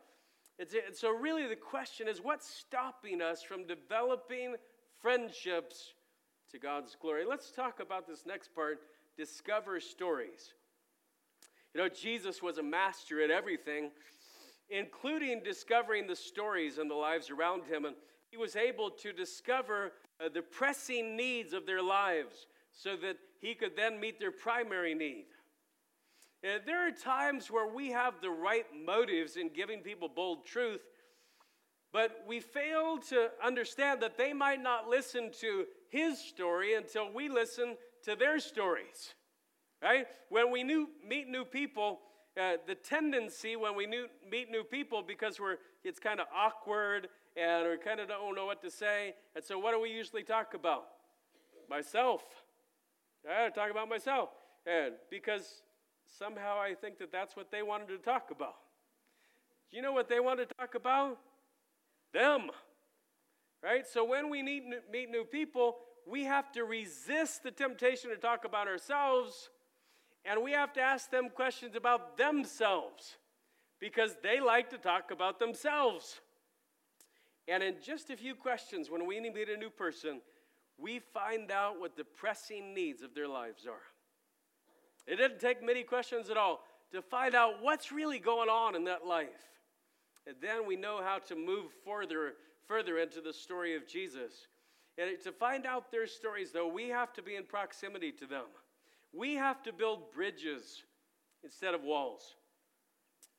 It's, 0.60 1.00
so, 1.00 1.10
really, 1.10 1.48
the 1.48 1.56
question 1.56 2.10
is 2.10 2.19
what's 2.22 2.48
stopping 2.48 3.22
us 3.22 3.41
from 3.41 3.65
developing 3.65 4.56
friendships 5.02 5.93
to 6.52 6.60
God's 6.60 6.98
glory? 7.02 7.24
Let's 7.26 7.50
talk 7.52 7.80
about 7.80 8.06
this 8.06 8.26
next 8.26 8.54
part 8.54 8.82
discover 9.17 9.80
stories. 9.80 10.54
You 11.74 11.82
know, 11.82 11.89
Jesus 11.89 12.41
was 12.41 12.58
a 12.58 12.63
master 12.63 13.22
at 13.24 13.32
everything, 13.32 13.91
including 14.69 15.41
discovering 15.43 16.08
the 16.08 16.15
stories 16.15 16.78
in 16.78 16.89
the 16.89 16.95
lives 16.95 17.30
around 17.30 17.63
him. 17.63 17.86
And 17.86 17.95
he 18.30 18.38
was 18.38 18.58
able 18.58 18.89
to 18.89 19.13
discover 19.13 19.93
uh, 20.24 20.30
the 20.34 20.41
pressing 20.41 21.15
needs 21.15 21.54
of 21.54 21.65
their 21.65 21.82
lives 21.82 22.48
so 22.72 22.95
that 22.98 23.17
he 23.39 23.56
could 23.56 23.76
then 23.78 24.00
meet 24.00 24.19
their 24.19 24.32
primary 24.32 24.93
need. 24.93 25.26
Uh, 26.41 26.60
there 26.65 26.88
are 26.88 26.91
times 26.91 27.52
where 27.52 27.67
we 27.67 27.89
have 27.89 28.21
the 28.21 28.30
right 28.30 28.65
motives 28.86 29.36
in 29.36 29.49
giving 29.49 29.82
people 29.82 30.08
bold 30.08 30.45
truth, 30.45 30.82
but 31.91 32.23
we 32.28 32.39
fail 32.39 32.97
to 32.97 33.30
understand 33.43 34.02
that 34.02 34.17
they 34.17 34.32
might 34.32 34.62
not 34.62 34.88
listen 34.88 35.32
to 35.41 35.65
his 35.89 36.17
story 36.17 36.75
until 36.75 37.12
we 37.12 37.28
listen 37.28 37.75
to 38.04 38.15
their 38.15 38.39
stories. 38.39 39.13
Right? 39.82 40.08
When 40.30 40.52
we 40.52 40.63
new, 40.63 40.89
meet 41.06 41.28
new 41.28 41.43
people, 41.43 41.99
uh, 42.39 42.54
the 42.65 42.75
tendency 42.75 43.58
when 43.58 43.75
we 43.75 43.86
new, 43.86 44.08
meet 44.30 44.49
new 44.49 44.63
people, 44.63 45.04
because 45.06 45.39
we're, 45.39 45.58
it's 45.84 45.99
kind 45.99 46.21
of 46.21 46.28
awkward 46.34 47.10
and 47.36 47.69
we 47.69 47.78
kind 47.78 47.99
of 47.99 48.08
don't 48.08 48.36
know 48.36 48.45
what 48.45 48.62
to 48.62 48.71
say, 48.71 49.13
and 49.36 49.43
so 49.43 49.60
what 49.60 49.73
do 49.73 49.80
we 49.80 49.89
usually 49.89 50.23
talk 50.23 50.54
about? 50.54 50.86
Myself. 51.69 52.23
I 53.30 53.49
talk 53.49 53.71
about 53.71 53.89
myself. 53.89 54.30
And 54.65 54.93
because 55.10 55.62
somehow 56.17 56.60
I 56.60 56.74
think 56.74 56.98
that 57.00 57.12
that's 57.12 57.36
what 57.36 57.52
they 57.52 57.62
wanted 57.62 57.88
to 57.89 57.98
talk 57.98 58.32
about. 58.32 58.56
Do 59.69 59.78
you 59.78 59.84
know 59.84 59.93
what 59.93 60.10
they 60.10 60.19
want 60.19 60.39
to 60.39 60.48
talk 60.56 60.76
about? 60.76 61.19
Them. 62.13 62.50
Right? 63.63 63.86
So 63.86 64.04
when 64.04 64.30
we 64.30 64.41
meet, 64.41 64.63
meet 64.91 65.10
new 65.10 65.24
people, 65.24 65.78
we 66.08 66.24
have 66.24 66.52
to 66.54 66.63
resist 66.63 67.43
the 67.43 67.52
temptation 67.52 68.10
to 68.10 68.15
talk 68.15 68.45
about 68.45 68.67
ourselves, 68.67 69.50
and 70.26 70.41
we 70.41 70.52
have 70.54 70.74
to 70.74 70.82
ask 70.82 71.12
them 71.12 71.30
questions 71.30 71.76
about 71.76 72.17
themselves 72.17 73.17
because 73.80 74.15
they 74.24 74.39
like 74.39 74.69
to 74.72 74.78
talk 74.78 75.12
about 75.12 75.39
themselves. 75.39 76.19
And 77.48 77.63
in 77.63 77.76
just 77.84 78.10
a 78.10 78.17
few 78.17 78.36
questions, 78.36 78.89
when 78.89 79.06
we 79.08 79.19
meet 79.19 79.50
a 79.50 79.58
new 79.58 79.69
person, 79.69 80.22
we 80.78 81.00
find 81.00 81.52
out 81.52 81.80
what 81.80 81.95
the 81.95 82.04
pressing 82.04 82.74
needs 82.74 83.02
of 83.02 83.13
their 83.13 83.28
lives 83.28 83.65
are. 83.67 83.82
It 85.10 85.15
didn't 85.15 85.39
take 85.39 85.65
many 85.65 85.82
questions 85.82 86.30
at 86.30 86.38
all 86.38 86.62
to 86.91 87.02
find 87.02 87.34
out 87.34 87.63
what's 87.63 87.91
really 87.91 88.19
going 88.19 88.48
on 88.48 88.76
in 88.76 88.84
that 88.84 89.08
life. 89.08 89.50
And 90.28 90.36
then 90.39 90.67
we 90.67 90.76
know 90.76 91.02
how 91.04 91.17
to 91.28 91.36
move 91.36 91.72
further, 91.84 92.34
further 92.67 93.00
into 93.00 93.19
the 93.19 93.34
story 93.34 93.76
of 93.76 93.88
Jesus. 93.88 94.48
And 95.00 95.19
to 95.24 95.32
find 95.32 95.65
out 95.65 95.91
their 95.91 96.06
stories, 96.06 96.52
though, 96.52 96.67
we 96.67 96.89
have 96.89 97.12
to 97.13 97.24
be 97.24 97.36
in 97.36 97.43
proximity 97.45 98.12
to 98.13 98.28
them. 98.28 98.45
We 99.12 99.34
have 99.34 99.63
to 99.63 99.74
build 99.74 100.12
bridges 100.13 100.84
instead 101.43 101.74
of 101.74 101.82
walls. 101.82 102.36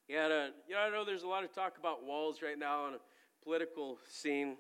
And, 0.09 0.33
uh, 0.33 0.47
you 0.67 0.75
know, 0.75 0.81
I 0.81 0.91
know 0.91 1.05
there's 1.05 1.23
a 1.23 1.29
lot 1.29 1.45
of 1.45 1.55
talk 1.55 1.79
about 1.79 2.05
walls 2.05 2.43
right 2.43 2.59
now 2.59 2.87
on 2.87 2.95
a 2.95 2.99
political 3.45 3.99
scene. 4.09 4.57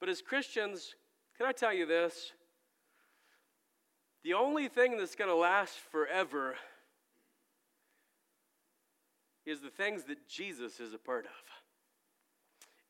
But 0.00 0.08
as 0.08 0.22
Christians, 0.22 0.96
can 1.38 1.46
I 1.46 1.52
tell 1.52 1.72
you 1.72 1.86
this? 1.86 2.32
The 4.26 4.34
only 4.34 4.66
thing 4.66 4.98
that's 4.98 5.14
going 5.14 5.30
to 5.30 5.36
last 5.36 5.78
forever 5.92 6.56
is 9.44 9.60
the 9.60 9.70
things 9.70 10.02
that 10.08 10.26
Jesus 10.28 10.80
is 10.80 10.92
a 10.92 10.98
part 10.98 11.26
of. 11.26 11.30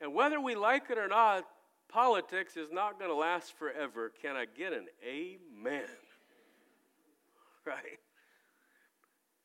And 0.00 0.14
whether 0.14 0.40
we 0.40 0.54
like 0.54 0.88
it 0.88 0.96
or 0.96 1.08
not, 1.08 1.44
politics 1.90 2.56
is 2.56 2.72
not 2.72 2.98
going 2.98 3.10
to 3.10 3.14
last 3.14 3.52
forever. 3.52 4.14
Can 4.22 4.34
I 4.34 4.46
get 4.46 4.72
an 4.72 4.86
amen? 5.06 5.82
Right? 7.66 7.98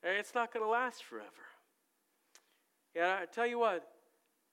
It's 0.01 0.33
not 0.33 0.53
going 0.53 0.63
to 0.63 0.69
last 0.69 1.03
forever. 1.03 1.27
And 2.95 3.03
I 3.03 3.25
tell 3.25 3.47
you 3.47 3.59
what, 3.59 3.85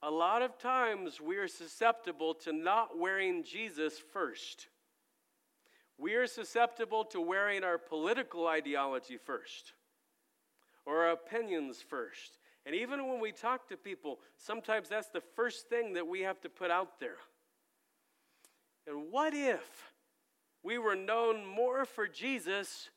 a 0.02 0.10
lot 0.10 0.42
of 0.42 0.58
times 0.58 1.20
we 1.20 1.36
are 1.36 1.46
susceptible 1.46 2.34
to 2.34 2.52
not 2.52 2.98
wearing 2.98 3.44
Jesus 3.44 3.96
first. 4.12 4.66
We 5.98 6.14
are 6.14 6.26
susceptible 6.26 7.04
to 7.06 7.20
wearing 7.20 7.64
our 7.64 7.76
political 7.76 8.46
ideology 8.46 9.16
first 9.16 9.72
or 10.86 11.04
our 11.04 11.10
opinions 11.10 11.82
first. 11.82 12.38
And 12.64 12.74
even 12.74 13.08
when 13.08 13.20
we 13.20 13.32
talk 13.32 13.68
to 13.68 13.76
people, 13.76 14.20
sometimes 14.36 14.88
that's 14.88 15.08
the 15.08 15.22
first 15.34 15.68
thing 15.68 15.94
that 15.94 16.06
we 16.06 16.20
have 16.20 16.40
to 16.42 16.48
put 16.48 16.70
out 16.70 17.00
there. 17.00 17.16
And 18.86 19.10
what 19.10 19.34
if 19.34 19.92
we 20.62 20.78
were 20.78 20.96
known 20.96 21.44
more 21.44 21.84
for 21.84 22.06
Jesus 22.06 22.90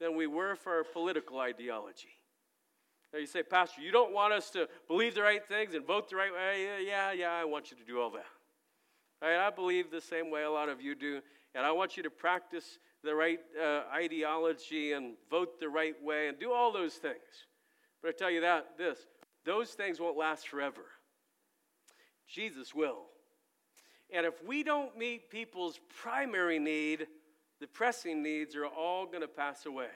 than 0.00 0.16
we 0.16 0.26
were 0.26 0.54
for 0.54 0.76
our 0.76 0.84
political 0.84 1.38
ideology? 1.40 2.08
Now 3.12 3.18
you 3.18 3.26
say, 3.26 3.42
Pastor, 3.42 3.82
you 3.82 3.92
don't 3.92 4.12
want 4.12 4.32
us 4.32 4.50
to 4.50 4.68
believe 4.88 5.14
the 5.14 5.22
right 5.22 5.44
things 5.46 5.74
and 5.74 5.86
vote 5.86 6.08
the 6.08 6.16
right 6.16 6.32
way. 6.32 6.86
Yeah, 6.86 7.12
yeah, 7.12 7.32
I 7.32 7.44
want 7.44 7.70
you 7.70 7.76
to 7.76 7.84
do 7.84 8.00
all 8.00 8.10
that. 8.10 8.26
Right, 9.20 9.36
I 9.36 9.50
believe 9.50 9.90
the 9.90 10.00
same 10.00 10.30
way 10.30 10.42
a 10.42 10.50
lot 10.50 10.68
of 10.68 10.80
you 10.80 10.94
do, 10.94 11.20
and 11.54 11.66
I 11.66 11.72
want 11.72 11.96
you 11.96 12.02
to 12.02 12.10
practice 12.10 12.78
the 13.02 13.14
right 13.14 13.40
uh, 13.60 13.82
ideology 13.92 14.92
and 14.92 15.14
vote 15.30 15.58
the 15.60 15.68
right 15.68 15.94
way 16.02 16.28
and 16.28 16.38
do 16.38 16.52
all 16.52 16.72
those 16.72 16.94
things. 16.94 17.46
But 18.00 18.08
I 18.08 18.12
tell 18.12 18.30
you 18.30 18.40
that 18.42 18.78
this 18.78 18.98
those 19.44 19.70
things 19.70 19.98
won't 19.98 20.16
last 20.16 20.48
forever. 20.48 20.84
Jesus 22.28 22.74
will. 22.74 23.06
And 24.14 24.24
if 24.26 24.34
we 24.44 24.62
don't 24.62 24.96
meet 24.96 25.30
people's 25.30 25.80
primary 26.00 26.58
need, 26.58 27.06
the 27.60 27.66
pressing 27.66 28.22
needs 28.22 28.54
are 28.54 28.66
all 28.66 29.06
going 29.06 29.22
to 29.22 29.28
pass 29.28 29.66
away. 29.66 29.90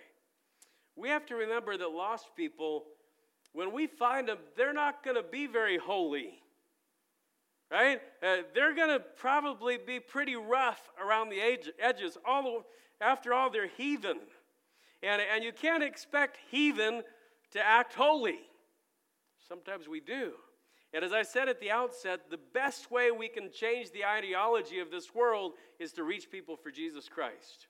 We 0.96 1.10
have 1.10 1.26
to 1.26 1.36
remember 1.36 1.76
that 1.76 1.88
lost 1.90 2.34
people 2.34 2.84
when 3.56 3.72
we 3.72 3.86
find 3.86 4.28
them, 4.28 4.36
they're 4.54 4.74
not 4.74 5.02
going 5.02 5.16
to 5.16 5.22
be 5.22 5.46
very 5.46 5.78
holy. 5.78 6.42
Right? 7.70 8.00
Uh, 8.22 8.36
they're 8.54 8.74
going 8.74 8.90
to 8.90 9.00
probably 9.00 9.76
be 9.76 9.98
pretty 9.98 10.36
rough 10.36 10.80
around 11.04 11.30
the 11.30 11.40
age, 11.40 11.70
edges. 11.80 12.16
All 12.24 12.42
the, 12.42 13.04
after 13.04 13.34
all, 13.34 13.50
they're 13.50 13.66
heathen. 13.66 14.18
And, 15.02 15.20
and 15.34 15.42
you 15.42 15.52
can't 15.52 15.82
expect 15.82 16.38
heathen 16.50 17.02
to 17.50 17.60
act 17.60 17.94
holy. 17.94 18.38
Sometimes 19.48 19.88
we 19.88 20.00
do. 20.00 20.32
And 20.94 21.04
as 21.04 21.12
I 21.12 21.22
said 21.22 21.48
at 21.48 21.60
the 21.60 21.70
outset, 21.70 22.30
the 22.30 22.38
best 22.54 22.90
way 22.90 23.10
we 23.10 23.28
can 23.28 23.50
change 23.52 23.90
the 23.90 24.04
ideology 24.04 24.78
of 24.78 24.90
this 24.90 25.14
world 25.14 25.52
is 25.78 25.92
to 25.94 26.04
reach 26.04 26.30
people 26.30 26.56
for 26.56 26.70
Jesus 26.70 27.08
Christ. 27.08 27.66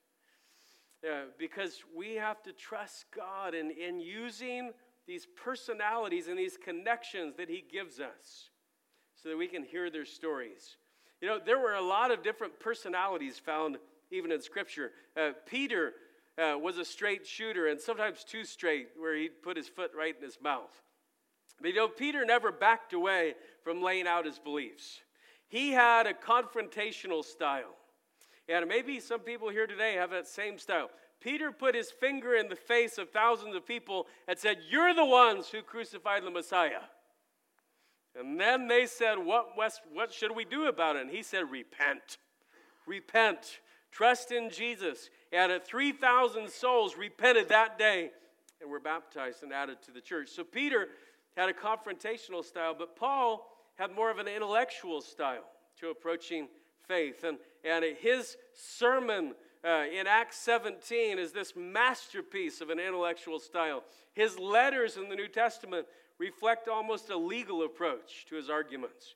Uh, 1.05 1.25
because 1.39 1.83
we 1.97 2.15
have 2.15 2.43
to 2.43 2.53
trust 2.53 3.07
God 3.15 3.55
in, 3.55 3.71
in 3.71 4.01
using 4.01 4.73
these 5.07 5.27
personalities 5.43 6.29
and 6.29 6.39
these 6.39 6.57
connections 6.57 7.35
that 7.37 7.49
He 7.49 7.65
gives 7.71 8.01
us 8.01 8.51
so 9.23 9.29
that 9.31 9.37
we 9.37 9.47
can 9.47 9.63
hear 9.63 9.91
their 9.91 10.05
stories. 10.05 10.77
You 11.21 11.29
know, 11.29 11.39
there 11.45 11.59
were 11.59 11.75
a 11.75 11.83
lot 11.83 12.11
of 12.11 12.23
different 12.23 12.61
personalities 12.61 13.39
found 13.39 13.79
even 14.11 14.31
in 14.31 14.41
Scripture. 14.41 14.93
Uh, 15.17 15.31
Peter 15.47 15.93
uh, 16.39 16.57
was 16.59 16.79
a 16.79 16.85
straight 16.85 17.27
shooter 17.27 17.69
and 17.69 17.81
sometimes 17.81 18.25
too 18.25 18.45
straight, 18.45 18.89
where 18.99 19.17
he'd 19.17 19.43
put 19.43 19.57
his 19.57 19.69
foot 19.69 19.93
right 19.97 20.15
in 20.17 20.23
his 20.23 20.39
mouth. 20.43 20.83
But 21.61 21.71
you 21.71 21.77
know, 21.77 21.89
Peter 21.89 22.25
never 22.25 22.53
backed 22.53 22.93
away 22.93 23.35
from 23.65 23.83
laying 23.83 24.07
out 24.07 24.27
his 24.27 24.39
beliefs. 24.39 25.01
He 25.49 25.71
had 25.71 26.07
a 26.07 26.13
confrontational 26.13 27.25
style. 27.25 27.75
And 28.49 28.69
maybe 28.69 29.01
some 29.01 29.21
people 29.21 29.49
here 29.49 29.67
today 29.67 29.95
have 29.95 30.11
that 30.11 30.29
same 30.29 30.59
style. 30.59 30.91
Peter 31.21 31.51
put 31.51 31.75
his 31.75 31.91
finger 31.91 32.35
in 32.35 32.49
the 32.49 32.57
face 32.57 32.99
of 32.99 33.11
thousands 33.11 33.57
of 33.57 33.67
people 33.67 34.07
and 34.29 34.39
said, 34.39 34.59
You're 34.69 34.95
the 34.95 35.05
ones 35.05 35.49
who 35.49 35.63
crucified 35.63 36.25
the 36.25 36.31
Messiah. 36.31 36.83
And 38.19 38.41
then 38.41 38.69
they 38.69 38.87
said, 38.87 39.17
What, 39.19 39.57
what 39.57 40.13
should 40.13 40.35
we 40.35 40.45
do 40.45 40.67
about 40.67 40.97
it? 40.97 41.03
And 41.03 41.11
he 41.11 41.23
said, 41.23 41.51
Repent. 41.51 42.19
Repent. 42.87 43.61
Trust 43.91 44.33
in 44.33 44.51
Jesus. 44.51 45.11
And 45.33 45.53
3,000 45.63 46.49
souls 46.51 46.97
repented 46.97 47.49
that 47.49 47.79
day 47.79 48.11
and 48.61 48.71
were 48.71 48.81
baptized 48.81 49.43
and 49.43 49.53
added 49.53 49.79
to 49.83 49.93
the 49.93 50.01
church. 50.01 50.29
So 50.29 50.45
Peter 50.45 50.89
had 51.37 51.49
a 51.49 51.53
confrontational 51.53 52.45
style, 52.45 52.75
but 52.79 52.97
Paul 52.97 53.47
had 53.77 53.95
more 53.95 54.11
of 54.11 54.19
an 54.19 54.29
intellectual 54.29 55.01
style 55.01 55.45
to 55.81 55.89
approaching 55.89 56.49
faith. 56.87 57.25
And, 57.25 57.39
and 57.65 57.85
his 58.01 58.37
sermon 58.55 59.35
uh, 59.65 59.85
in 59.93 60.07
Acts 60.07 60.39
17 60.39 61.19
is 61.19 61.33
this 61.33 61.55
masterpiece 61.57 62.61
of 62.61 62.71
an 62.71 62.79
intellectual 62.79 63.39
style. 63.39 63.83
His 64.15 64.39
letters 64.39 64.97
in 64.97 65.09
the 65.09 65.17
New 65.17 65.29
Testament 65.29 65.87
reflect 66.19 66.69
almost 66.69 67.11
a 67.11 67.17
legal 67.17 67.65
approach 67.65 68.25
to 68.29 68.37
his 68.37 68.49
arguments. 68.49 69.15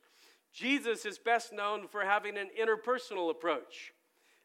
Jesus 0.52 1.06
is 1.06 1.18
best 1.18 1.52
known 1.52 1.86
for 1.88 2.04
having 2.04 2.36
an 2.36 2.48
interpersonal 2.60 3.30
approach. 3.30 3.92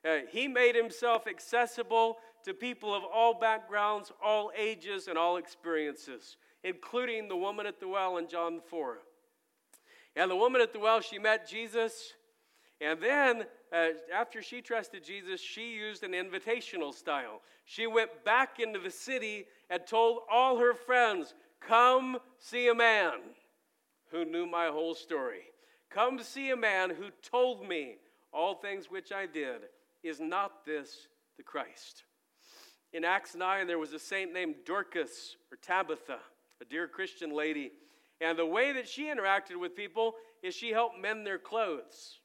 Uh, 0.05 0.19
he 0.29 0.47
made 0.47 0.75
himself 0.75 1.25
accessible 1.27 2.17
to 2.43 2.53
people 2.53 2.93
of 2.93 3.03
all 3.03 3.33
backgrounds, 3.39 4.11
all 4.23 4.51
ages, 4.55 5.07
and 5.07 5.17
all 5.17 5.37
experiences, 5.37 6.37
including 6.63 7.27
the 7.27 7.35
woman 7.35 7.65
at 7.65 7.79
the 7.79 7.87
well 7.87 8.17
in 8.17 8.27
John 8.27 8.61
4. 8.69 8.99
And 10.15 10.29
the 10.29 10.35
woman 10.35 10.61
at 10.61 10.71
the 10.71 10.79
well, 10.79 11.01
she 11.01 11.17
met 11.17 11.49
Jesus. 11.49 12.13
And 12.79 13.01
then, 13.01 13.45
uh, 13.73 13.87
after 14.13 14.43
she 14.43 14.61
trusted 14.61 15.03
Jesus, 15.03 15.41
she 15.41 15.73
used 15.73 16.03
an 16.03 16.11
invitational 16.11 16.93
style. 16.93 17.41
She 17.65 17.87
went 17.87 18.23
back 18.23 18.59
into 18.59 18.79
the 18.79 18.91
city 18.91 19.45
and 19.71 19.81
told 19.87 20.19
all 20.31 20.59
her 20.59 20.75
friends, 20.75 21.33
Come 21.67 22.17
see 22.37 22.67
a 22.67 22.75
man 22.75 23.13
who 24.11 24.23
knew 24.23 24.45
my 24.45 24.67
whole 24.67 24.93
story. 24.93 25.41
Come 25.89 26.19
see 26.19 26.51
a 26.51 26.55
man 26.55 26.89
who 26.89 27.05
told 27.27 27.67
me 27.67 27.95
all 28.31 28.55
things 28.55 28.91
which 28.91 29.11
I 29.11 29.25
did. 29.25 29.61
Is 30.03 30.19
not 30.19 30.65
this 30.65 31.07
the 31.37 31.43
Christ? 31.43 32.03
In 32.93 33.03
Acts 33.03 33.35
9, 33.35 33.65
there 33.65 33.79
was 33.79 33.93
a 33.93 33.99
saint 33.99 34.33
named 34.33 34.55
Dorcas 34.65 35.37
or 35.51 35.57
Tabitha, 35.57 36.19
a 36.61 36.65
dear 36.65 36.87
Christian 36.87 37.35
lady. 37.35 37.71
And 38.21 38.37
the 38.37 38.45
way 38.45 38.71
that 38.73 38.87
she 38.87 39.05
interacted 39.05 39.59
with 39.59 39.75
people 39.75 40.13
is 40.43 40.53
she 40.53 40.69
helped 40.69 40.99
mend 40.99 41.25
their 41.25 41.39
clothes. 41.39 42.19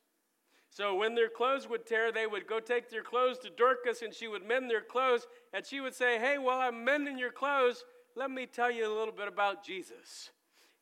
So 0.68 0.94
when 0.94 1.14
their 1.14 1.28
clothes 1.28 1.68
would 1.68 1.86
tear, 1.86 2.12
they 2.12 2.26
would 2.26 2.46
go 2.46 2.60
take 2.60 2.90
their 2.90 3.02
clothes 3.02 3.38
to 3.38 3.50
Dorcas 3.50 4.02
and 4.02 4.14
she 4.14 4.28
would 4.28 4.46
mend 4.46 4.70
their 4.70 4.82
clothes. 4.82 5.26
And 5.52 5.66
she 5.66 5.80
would 5.80 5.94
say, 5.94 6.18
Hey, 6.18 6.38
while 6.38 6.60
I'm 6.60 6.84
mending 6.84 7.18
your 7.18 7.32
clothes, 7.32 7.84
let 8.16 8.30
me 8.30 8.46
tell 8.46 8.70
you 8.70 8.86
a 8.86 8.94
little 8.96 9.14
bit 9.14 9.28
about 9.28 9.64
Jesus. 9.64 10.30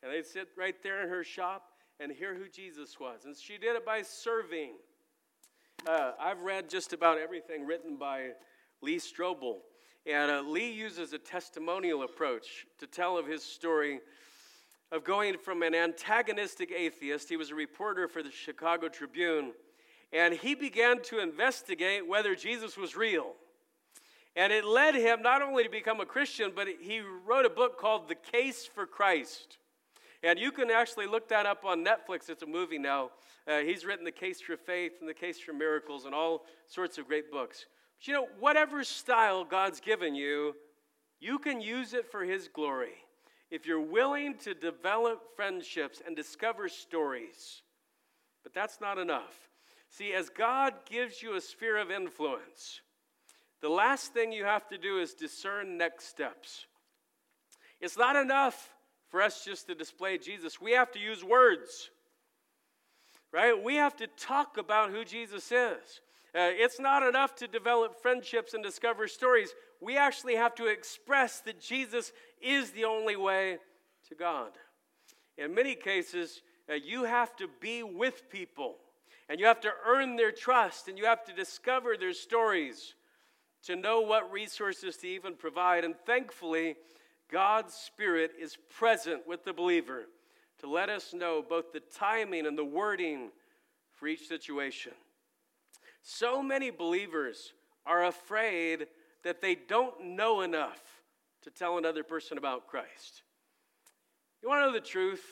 And 0.01 0.11
they'd 0.11 0.25
sit 0.25 0.47
right 0.57 0.75
there 0.81 1.03
in 1.03 1.09
her 1.09 1.23
shop 1.23 1.71
and 1.99 2.11
hear 2.11 2.35
who 2.35 2.47
Jesus 2.47 2.99
was. 2.99 3.25
And 3.25 3.35
she 3.35 3.57
did 3.57 3.75
it 3.75 3.85
by 3.85 4.01
serving. 4.01 4.73
Uh, 5.87 6.11
I've 6.19 6.41
read 6.41 6.69
just 6.69 6.93
about 6.93 7.17
everything 7.17 7.65
written 7.65 7.97
by 7.97 8.29
Lee 8.81 8.97
Strobel. 8.97 9.57
And 10.05 10.31
uh, 10.31 10.41
Lee 10.41 10.71
uses 10.71 11.13
a 11.13 11.17
testimonial 11.17 12.03
approach 12.03 12.65
to 12.79 12.87
tell 12.87 13.17
of 13.17 13.27
his 13.27 13.43
story 13.43 13.99
of 14.91 15.03
going 15.03 15.37
from 15.37 15.61
an 15.61 15.75
antagonistic 15.75 16.71
atheist, 16.71 17.29
he 17.29 17.37
was 17.37 17.51
a 17.51 17.55
reporter 17.55 18.07
for 18.07 18.23
the 18.23 18.31
Chicago 18.31 18.87
Tribune, 18.87 19.51
and 20.11 20.33
he 20.33 20.55
began 20.55 21.01
to 21.03 21.19
investigate 21.19 22.07
whether 22.07 22.33
Jesus 22.33 22.75
was 22.75 22.95
real. 22.95 23.33
And 24.35 24.53
it 24.53 24.63
led 24.63 24.95
him 24.95 25.21
not 25.21 25.41
only 25.41 25.63
to 25.63 25.69
become 25.69 25.99
a 25.99 26.05
Christian, 26.05 26.51
but 26.55 26.67
he 26.79 27.01
wrote 27.25 27.45
a 27.45 27.49
book 27.49 27.79
called 27.79 28.07
The 28.07 28.15
Case 28.15 28.65
for 28.65 28.85
Christ. 28.85 29.57
And 30.21 30.37
you 30.37 30.51
can 30.51 30.69
actually 30.69 31.07
look 31.07 31.29
that 31.29 31.45
up 31.45 31.65
on 31.65 31.83
Netflix. 31.83 32.29
It's 32.29 32.43
a 32.43 32.47
movie 32.47 32.77
now. 32.77 33.11
Uh, 33.47 33.59
he's 33.59 33.85
written 33.85 34.05
The 34.05 34.11
Case 34.11 34.41
for 34.41 34.57
Faith 34.57 34.93
and 34.99 35.09
The 35.09 35.13
Case 35.13 35.39
for 35.39 35.53
Miracles 35.53 36.05
and 36.05 36.13
all 36.13 36.45
sorts 36.67 36.97
of 36.97 37.07
great 37.07 37.31
books. 37.31 37.65
But 37.99 38.07
you 38.07 38.13
know, 38.13 38.27
whatever 38.39 38.83
style 38.83 39.43
God's 39.43 39.79
given 39.79 40.15
you, 40.15 40.55
you 41.19 41.39
can 41.39 41.61
use 41.61 41.93
it 41.93 42.09
for 42.11 42.23
His 42.23 42.47
glory. 42.47 42.95
If 43.49 43.65
you're 43.65 43.81
willing 43.81 44.37
to 44.39 44.53
develop 44.53 45.35
friendships 45.35 46.01
and 46.05 46.15
discover 46.15 46.69
stories. 46.69 47.61
But 48.43 48.53
that's 48.53 48.79
not 48.79 48.97
enough. 48.97 49.49
See, 49.89 50.13
as 50.13 50.29
God 50.29 50.73
gives 50.87 51.23
you 51.23 51.35
a 51.35 51.41
sphere 51.41 51.77
of 51.77 51.89
influence, 51.89 52.81
the 53.61 53.69
last 53.69 54.13
thing 54.13 54.31
you 54.31 54.45
have 54.45 54.67
to 54.69 54.77
do 54.77 54.99
is 54.99 55.13
discern 55.13 55.77
next 55.77 56.05
steps. 56.05 56.65
It's 57.81 57.97
not 57.97 58.15
enough 58.15 58.73
for 59.09 59.21
us 59.21 59.43
just 59.43 59.67
to 59.67 59.75
display 59.75 60.17
Jesus. 60.17 60.61
We 60.61 60.71
have 60.73 60.91
to 60.91 60.99
use 60.99 61.23
words, 61.23 61.89
right? 63.31 63.61
We 63.61 63.75
have 63.75 63.95
to 63.97 64.07
talk 64.07 64.57
about 64.57 64.91
who 64.91 65.03
Jesus 65.03 65.51
is. 65.51 66.01
Uh, 66.35 66.53
it's 66.53 66.79
not 66.79 67.01
enough 67.01 67.35
to 67.35 67.47
develop 67.47 68.01
friendships 68.01 68.53
and 68.53 68.63
discover 68.63 69.07
stories. 69.07 69.53
We 69.81 69.97
actually 69.97 70.35
have 70.35 70.53
to 70.55 70.67
express 70.67 71.39
that 71.41 71.59
Jesus 71.59 72.11
is 72.41 72.71
the 72.71 72.85
only 72.85 73.15
way 73.15 73.57
to 74.09 74.15
God. 74.15 74.51
In 75.37 75.55
many 75.55 75.73
cases, 75.73 76.41
uh, 76.69 76.75
you 76.75 77.05
have 77.05 77.35
to 77.37 77.47
be 77.59 77.81
with 77.81 78.29
people 78.29 78.75
and 79.27 79.39
you 79.39 79.45
have 79.45 79.61
to 79.61 79.71
earn 79.87 80.15
their 80.15 80.31
trust 80.31 80.87
and 80.87 80.97
you 80.97 81.05
have 81.05 81.23
to 81.25 81.33
discover 81.33 81.97
their 81.97 82.13
stories 82.13 82.93
to 83.63 83.75
know 83.75 84.01
what 84.01 84.31
resources 84.31 84.97
to 84.97 85.07
even 85.07 85.35
provide. 85.35 85.83
And 85.83 85.95
thankfully, 86.05 86.75
God's 87.31 87.73
Spirit 87.73 88.31
is 88.39 88.57
present 88.69 89.27
with 89.27 89.43
the 89.43 89.53
believer 89.53 90.05
to 90.59 90.69
let 90.69 90.89
us 90.89 91.13
know 91.13 91.43
both 91.47 91.71
the 91.71 91.79
timing 91.79 92.45
and 92.45 92.57
the 92.57 92.65
wording 92.65 93.29
for 93.91 94.07
each 94.07 94.27
situation. 94.27 94.93
So 96.01 96.41
many 96.41 96.69
believers 96.69 97.53
are 97.85 98.05
afraid 98.05 98.87
that 99.23 99.41
they 99.41 99.55
don't 99.55 100.01
know 100.15 100.41
enough 100.41 100.79
to 101.43 101.51
tell 101.51 101.77
another 101.77 102.03
person 102.03 102.37
about 102.37 102.67
Christ. 102.67 103.23
You 104.41 104.49
want 104.49 104.61
to 104.61 104.67
know 104.67 104.73
the 104.73 104.79
truth? 104.79 105.23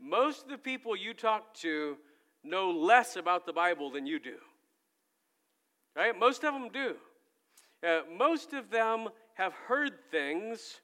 Most 0.00 0.44
of 0.44 0.48
the 0.48 0.58
people 0.58 0.96
you 0.96 1.14
talk 1.14 1.54
to 1.54 1.96
know 2.42 2.70
less 2.70 3.16
about 3.16 3.46
the 3.46 3.52
Bible 3.52 3.90
than 3.90 4.06
you 4.06 4.18
do. 4.18 4.36
Right? 5.96 6.18
Most 6.18 6.44
of 6.44 6.52
them 6.52 6.68
do. 6.72 6.94
Uh, 7.84 8.00
most 8.16 8.54
of 8.54 8.70
them 8.70 9.08
have 9.34 9.52
heard 9.52 9.92
things 10.10 10.80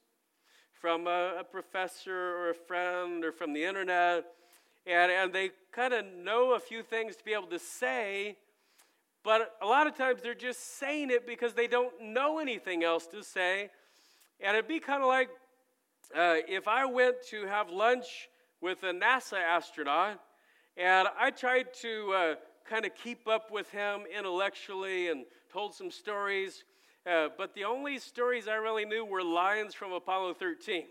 from 0.72 1.06
a, 1.06 1.36
a, 1.40 1.44
professor 1.44 2.14
or 2.14 2.50
a 2.50 2.54
friend 2.54 3.24
or 3.24 3.32
from 3.32 3.54
the 3.54 3.64
internet, 3.64 4.24
and, 4.86 5.10
and 5.10 5.32
they 5.32 5.50
kind 5.72 5.94
of 5.94 6.04
know 6.04 6.52
a 6.52 6.58
few 6.58 6.82
things 6.82 7.16
to 7.16 7.24
be 7.24 7.32
able 7.32 7.46
to 7.46 7.58
say, 7.58 8.36
but 9.24 9.56
a 9.62 9.66
lot 9.66 9.86
of 9.86 9.96
times 9.96 10.20
they're 10.22 10.34
just 10.34 10.78
saying 10.78 11.10
it 11.10 11.26
because 11.26 11.54
they 11.54 11.66
don't 11.66 11.92
know 12.02 12.38
anything 12.38 12.84
else 12.84 13.06
to 13.06 13.22
say. 13.22 13.70
And 14.38 14.56
it'd 14.56 14.68
be 14.68 14.80
kind 14.80 15.02
of 15.02 15.08
like 15.08 15.28
uh, 16.14 16.36
if 16.48 16.68
I 16.68 16.84
went 16.84 17.16
to 17.30 17.46
have 17.46 17.70
lunch 17.70 18.28
with 18.60 18.82
a 18.82 18.92
NASA 18.92 19.38
astronaut 19.38 20.20
and 20.76 21.08
I 21.18 21.30
tried 21.30 21.72
to 21.82 22.12
uh, 22.12 22.34
kind 22.68 22.84
of 22.84 22.94
keep 22.94 23.26
up 23.26 23.50
with 23.50 23.70
him 23.70 24.02
intellectually 24.14 25.08
and 25.08 25.24
told 25.52 25.74
some 25.74 25.90
stories. 25.90 26.64
Uh, 27.06 27.28
but 27.38 27.54
the 27.54 27.64
only 27.64 27.98
stories 27.98 28.46
I 28.46 28.56
really 28.56 28.84
knew 28.84 29.04
were 29.04 29.22
lines 29.22 29.72
from 29.74 29.92
Apollo 29.92 30.34
13, 30.34 30.84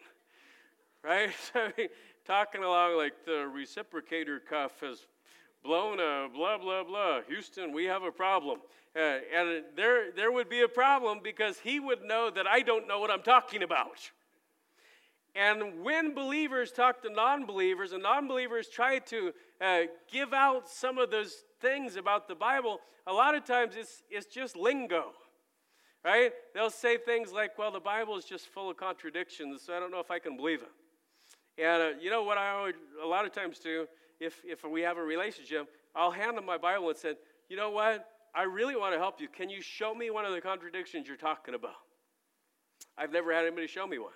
right? 1.03 1.29
Mean, 1.77 1.87
talking 2.25 2.63
along 2.63 2.97
like 2.97 3.13
the 3.25 3.47
reciprocator 3.55 4.39
cuff 4.43 4.71
has 4.81 5.05
blown 5.63 5.99
a 5.99 6.27
blah, 6.33 6.57
blah, 6.57 6.83
blah. 6.83 7.21
Houston, 7.27 7.73
we 7.73 7.85
have 7.85 8.01
a 8.01 8.11
problem. 8.11 8.59
Uh, 8.95 9.19
and 9.35 9.63
there, 9.75 10.11
there 10.11 10.31
would 10.31 10.49
be 10.49 10.61
a 10.61 10.67
problem 10.67 11.19
because 11.23 11.59
he 11.59 11.79
would 11.79 12.01
know 12.03 12.31
that 12.31 12.47
I 12.47 12.61
don't 12.61 12.87
know 12.87 12.99
what 12.99 13.11
I'm 13.11 13.21
talking 13.21 13.61
about. 13.61 14.09
And 15.35 15.83
when 15.83 16.15
believers 16.15 16.71
talk 16.71 17.03
to 17.03 17.09
non 17.11 17.45
believers 17.45 17.93
and 17.93 18.01
non 18.01 18.27
believers 18.27 18.67
try 18.67 18.97
to 18.97 19.31
uh, 19.61 19.81
give 20.11 20.33
out 20.33 20.67
some 20.67 20.97
of 20.97 21.11
those 21.11 21.43
things 21.61 21.97
about 21.97 22.27
the 22.27 22.33
Bible, 22.33 22.79
a 23.05 23.13
lot 23.13 23.35
of 23.35 23.45
times 23.45 23.75
it's, 23.77 24.01
it's 24.09 24.25
just 24.25 24.55
lingo 24.55 25.13
right? 26.03 26.31
They'll 26.53 26.69
say 26.69 26.97
things 26.97 27.31
like, 27.31 27.57
well, 27.57 27.71
the 27.71 27.79
Bible 27.79 28.17
is 28.17 28.25
just 28.25 28.47
full 28.47 28.69
of 28.69 28.77
contradictions, 28.77 29.63
so 29.63 29.73
I 29.73 29.79
don't 29.79 29.91
know 29.91 29.99
if 29.99 30.11
I 30.11 30.19
can 30.19 30.35
believe 30.35 30.61
it. 30.61 30.71
And 31.61 31.81
uh, 31.81 31.89
you 31.99 32.09
know 32.09 32.23
what 32.23 32.37
I 32.37 32.51
always, 32.51 32.75
a 33.03 33.07
lot 33.07 33.25
of 33.25 33.33
times 33.33 33.59
do, 33.59 33.85
if, 34.19 34.41
if 34.45 34.63
we 34.63 34.81
have 34.81 34.97
a 34.97 35.03
relationship, 35.03 35.69
I'll 35.95 36.11
hand 36.11 36.37
them 36.37 36.45
my 36.45 36.57
Bible 36.57 36.89
and 36.89 36.97
say, 36.97 37.15
You 37.49 37.57
know 37.57 37.69
what? 37.69 38.05
I 38.33 38.43
really 38.43 38.75
want 38.75 38.93
to 38.93 38.99
help 38.99 39.19
you. 39.19 39.27
Can 39.27 39.49
you 39.49 39.61
show 39.61 39.93
me 39.93 40.09
one 40.09 40.23
of 40.23 40.33
the 40.33 40.41
contradictions 40.41 41.07
you're 41.07 41.17
talking 41.17 41.55
about? 41.55 41.75
I've 42.97 43.11
never 43.11 43.33
had 43.33 43.45
anybody 43.45 43.67
show 43.67 43.87
me 43.87 43.97
one. 43.97 44.11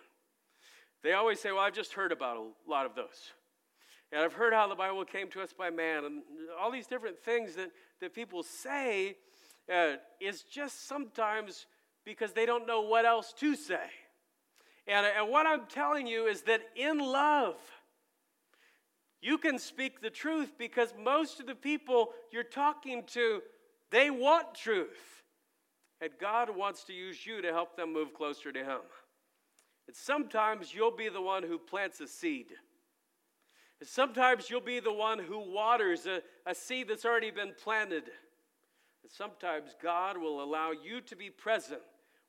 They 1.03 1.13
always 1.13 1.39
say, 1.39 1.51
Well, 1.51 1.61
I've 1.61 1.73
just 1.73 1.93
heard 1.93 2.11
about 2.11 2.37
a 2.37 2.69
lot 2.69 2.85
of 2.85 2.95
those. 2.95 3.31
And 4.11 4.21
I've 4.21 4.33
heard 4.33 4.53
how 4.53 4.67
the 4.67 4.75
Bible 4.75 5.03
came 5.05 5.29
to 5.31 5.41
us 5.41 5.53
by 5.57 5.69
man, 5.69 6.05
and 6.05 6.21
all 6.61 6.71
these 6.71 6.87
different 6.87 7.17
things 7.19 7.55
that, 7.55 7.71
that 7.99 8.13
people 8.13 8.43
say 8.43 9.17
uh, 9.73 9.93
is 10.21 10.43
just 10.43 10.87
sometimes 10.87 11.65
because 12.05 12.33
they 12.33 12.45
don't 12.45 12.67
know 12.67 12.81
what 12.81 13.05
else 13.05 13.33
to 13.39 13.55
say. 13.55 13.89
And, 14.87 15.05
and 15.05 15.29
what 15.29 15.47
I'm 15.47 15.65
telling 15.67 16.07
you 16.07 16.25
is 16.25 16.41
that 16.43 16.61
in 16.75 16.99
love, 16.99 17.55
you 19.21 19.37
can 19.37 19.57
speak 19.57 20.01
the 20.01 20.09
truth 20.09 20.51
because 20.57 20.93
most 21.01 21.39
of 21.39 21.47
the 21.47 21.55
people 21.55 22.09
you're 22.31 22.43
talking 22.43 23.03
to, 23.13 23.41
they 23.89 24.09
want 24.09 24.53
truth. 24.53 25.23
And 26.01 26.11
God 26.19 26.49
wants 26.55 26.83
to 26.85 26.93
use 26.93 27.25
you 27.25 27.41
to 27.41 27.53
help 27.53 27.77
them 27.77 27.93
move 27.93 28.13
closer 28.13 28.51
to 28.51 28.59
Him. 28.59 28.79
And 29.87 29.95
sometimes 29.95 30.73
you'll 30.73 30.91
be 30.91 31.07
the 31.07 31.21
one 31.21 31.43
who 31.43 31.57
plants 31.57 32.01
a 32.01 32.07
seed. 32.07 32.47
And 33.79 33.87
sometimes 33.87 34.49
you'll 34.49 34.59
be 34.59 34.81
the 34.81 34.93
one 34.93 35.19
who 35.19 35.39
waters 35.39 36.05
a, 36.05 36.21
a 36.45 36.53
seed 36.53 36.89
that's 36.89 37.05
already 37.05 37.31
been 37.31 37.53
planted. 37.63 38.03
And 39.03 39.11
sometimes 39.11 39.75
God 39.81 40.17
will 40.17 40.43
allow 40.43 40.71
you 40.71 40.99
to 41.01 41.15
be 41.15 41.29
present 41.29 41.81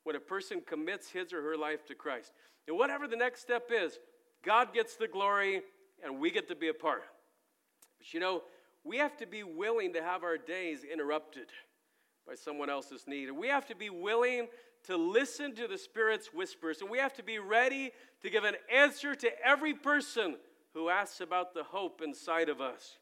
when 0.05 0.15
a 0.15 0.19
person 0.19 0.61
commits 0.65 1.09
his 1.09 1.33
or 1.33 1.41
her 1.41 1.57
life 1.57 1.85
to 1.87 1.95
Christ. 1.95 2.31
And 2.67 2.77
whatever 2.77 3.07
the 3.07 3.17
next 3.17 3.41
step 3.41 3.69
is, 3.71 3.99
God 4.45 4.73
gets 4.73 4.95
the 4.95 5.07
glory 5.07 5.61
and 6.03 6.19
we 6.19 6.31
get 6.31 6.47
to 6.47 6.55
be 6.55 6.69
a 6.69 6.73
part. 6.73 7.03
But 7.97 8.13
you 8.13 8.19
know, 8.19 8.43
we 8.83 8.97
have 8.97 9.17
to 9.17 9.25
be 9.25 9.43
willing 9.43 9.93
to 9.93 10.03
have 10.03 10.23
our 10.23 10.37
days 10.37 10.83
interrupted 10.83 11.47
by 12.27 12.35
someone 12.35 12.69
else's 12.69 13.05
need. 13.07 13.29
And 13.29 13.37
we 13.37 13.47
have 13.47 13.65
to 13.65 13.75
be 13.75 13.89
willing 13.89 14.47
to 14.85 14.95
listen 14.95 15.55
to 15.55 15.67
the 15.67 15.77
Spirit's 15.77 16.27
whispers. 16.33 16.81
And 16.81 16.89
we 16.89 16.99
have 16.99 17.13
to 17.15 17.23
be 17.23 17.39
ready 17.39 17.91
to 18.21 18.29
give 18.29 18.43
an 18.43 18.55
answer 18.71 19.15
to 19.15 19.29
every 19.43 19.73
person 19.73 20.37
who 20.75 20.89
asks 20.89 21.19
about 21.19 21.55
the 21.55 21.63
hope 21.63 22.01
inside 22.03 22.49
of 22.49 22.61
us. 22.61 22.99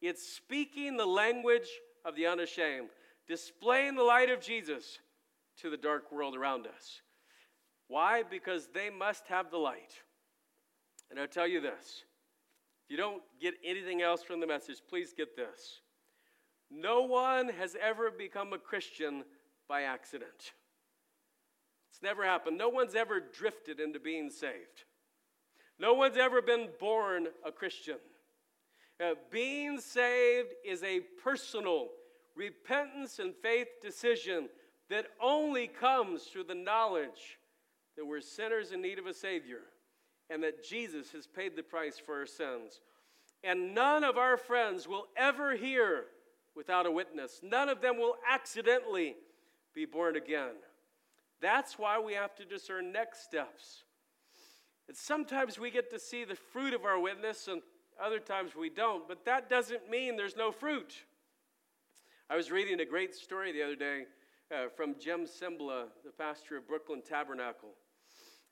It's 0.00 0.24
speaking 0.24 0.96
the 0.96 1.06
language 1.06 1.68
of 2.04 2.14
the 2.14 2.26
unashamed, 2.26 2.90
displaying 3.26 3.96
the 3.96 4.04
light 4.04 4.30
of 4.30 4.40
Jesus 4.40 5.00
to 5.60 5.70
the 5.70 5.76
dark 5.76 6.10
world 6.12 6.36
around 6.36 6.66
us. 6.66 7.00
Why? 7.88 8.22
Because 8.22 8.68
they 8.72 8.90
must 8.90 9.28
have 9.28 9.50
the 9.50 9.58
light. 9.58 9.92
And 11.10 11.20
I'll 11.20 11.26
tell 11.26 11.46
you 11.46 11.60
this 11.60 12.04
if 12.84 12.90
you 12.90 12.96
don't 12.96 13.22
get 13.40 13.54
anything 13.64 14.02
else 14.02 14.22
from 14.22 14.40
the 14.40 14.46
message, 14.46 14.78
please 14.88 15.14
get 15.16 15.36
this. 15.36 15.80
No 16.70 17.02
one 17.02 17.48
has 17.48 17.76
ever 17.80 18.10
become 18.10 18.52
a 18.52 18.58
Christian 18.58 19.24
by 19.68 19.82
accident. 19.82 20.52
It's 21.90 22.02
never 22.02 22.24
happened. 22.24 22.58
No 22.58 22.68
one's 22.68 22.94
ever 22.94 23.20
drifted 23.20 23.78
into 23.78 24.00
being 24.00 24.30
saved. 24.30 24.84
No 25.78 25.94
one's 25.94 26.16
ever 26.16 26.42
been 26.42 26.68
born 26.80 27.28
a 27.46 27.52
Christian. 27.52 27.98
Uh, 29.00 29.14
being 29.30 29.80
saved 29.80 30.48
is 30.64 30.82
a 30.82 31.00
personal 31.22 31.88
repentance 32.36 33.18
and 33.18 33.34
faith 33.42 33.68
decision 33.80 34.48
that 34.94 35.06
only 35.20 35.66
comes 35.66 36.22
through 36.22 36.44
the 36.44 36.54
knowledge 36.54 37.40
that 37.96 38.06
we're 38.06 38.20
sinners 38.20 38.70
in 38.70 38.80
need 38.80 39.00
of 39.00 39.06
a 39.06 39.12
Savior 39.12 39.62
and 40.30 40.40
that 40.40 40.64
Jesus 40.64 41.10
has 41.10 41.26
paid 41.26 41.56
the 41.56 41.64
price 41.64 41.98
for 41.98 42.20
our 42.20 42.26
sins. 42.26 42.80
And 43.42 43.74
none 43.74 44.04
of 44.04 44.16
our 44.16 44.36
friends 44.36 44.86
will 44.86 45.06
ever 45.16 45.56
hear 45.56 46.04
without 46.54 46.86
a 46.86 46.92
witness. 46.92 47.40
None 47.42 47.68
of 47.68 47.80
them 47.80 47.98
will 47.98 48.14
accidentally 48.30 49.16
be 49.74 49.84
born 49.84 50.14
again. 50.14 50.54
That's 51.40 51.76
why 51.76 51.98
we 51.98 52.14
have 52.14 52.36
to 52.36 52.44
discern 52.44 52.92
next 52.92 53.24
steps. 53.24 53.82
And 54.86 54.96
sometimes 54.96 55.58
we 55.58 55.72
get 55.72 55.90
to 55.90 55.98
see 55.98 56.24
the 56.24 56.36
fruit 56.36 56.72
of 56.72 56.84
our 56.84 57.00
witness, 57.00 57.48
and 57.48 57.62
other 58.00 58.20
times 58.20 58.54
we 58.54 58.70
don't, 58.70 59.08
but 59.08 59.24
that 59.24 59.50
doesn't 59.50 59.90
mean 59.90 60.16
there's 60.16 60.36
no 60.36 60.52
fruit. 60.52 60.94
I 62.30 62.36
was 62.36 62.52
reading 62.52 62.78
a 62.78 62.86
great 62.86 63.16
story 63.16 63.50
the 63.50 63.64
other 63.64 63.74
day 63.76 64.04
uh, 64.50 64.68
from 64.76 64.94
Jim 64.98 65.26
Cymbala, 65.26 65.86
the 66.04 66.10
pastor 66.10 66.56
of 66.56 66.68
Brooklyn 66.68 67.02
Tabernacle. 67.02 67.70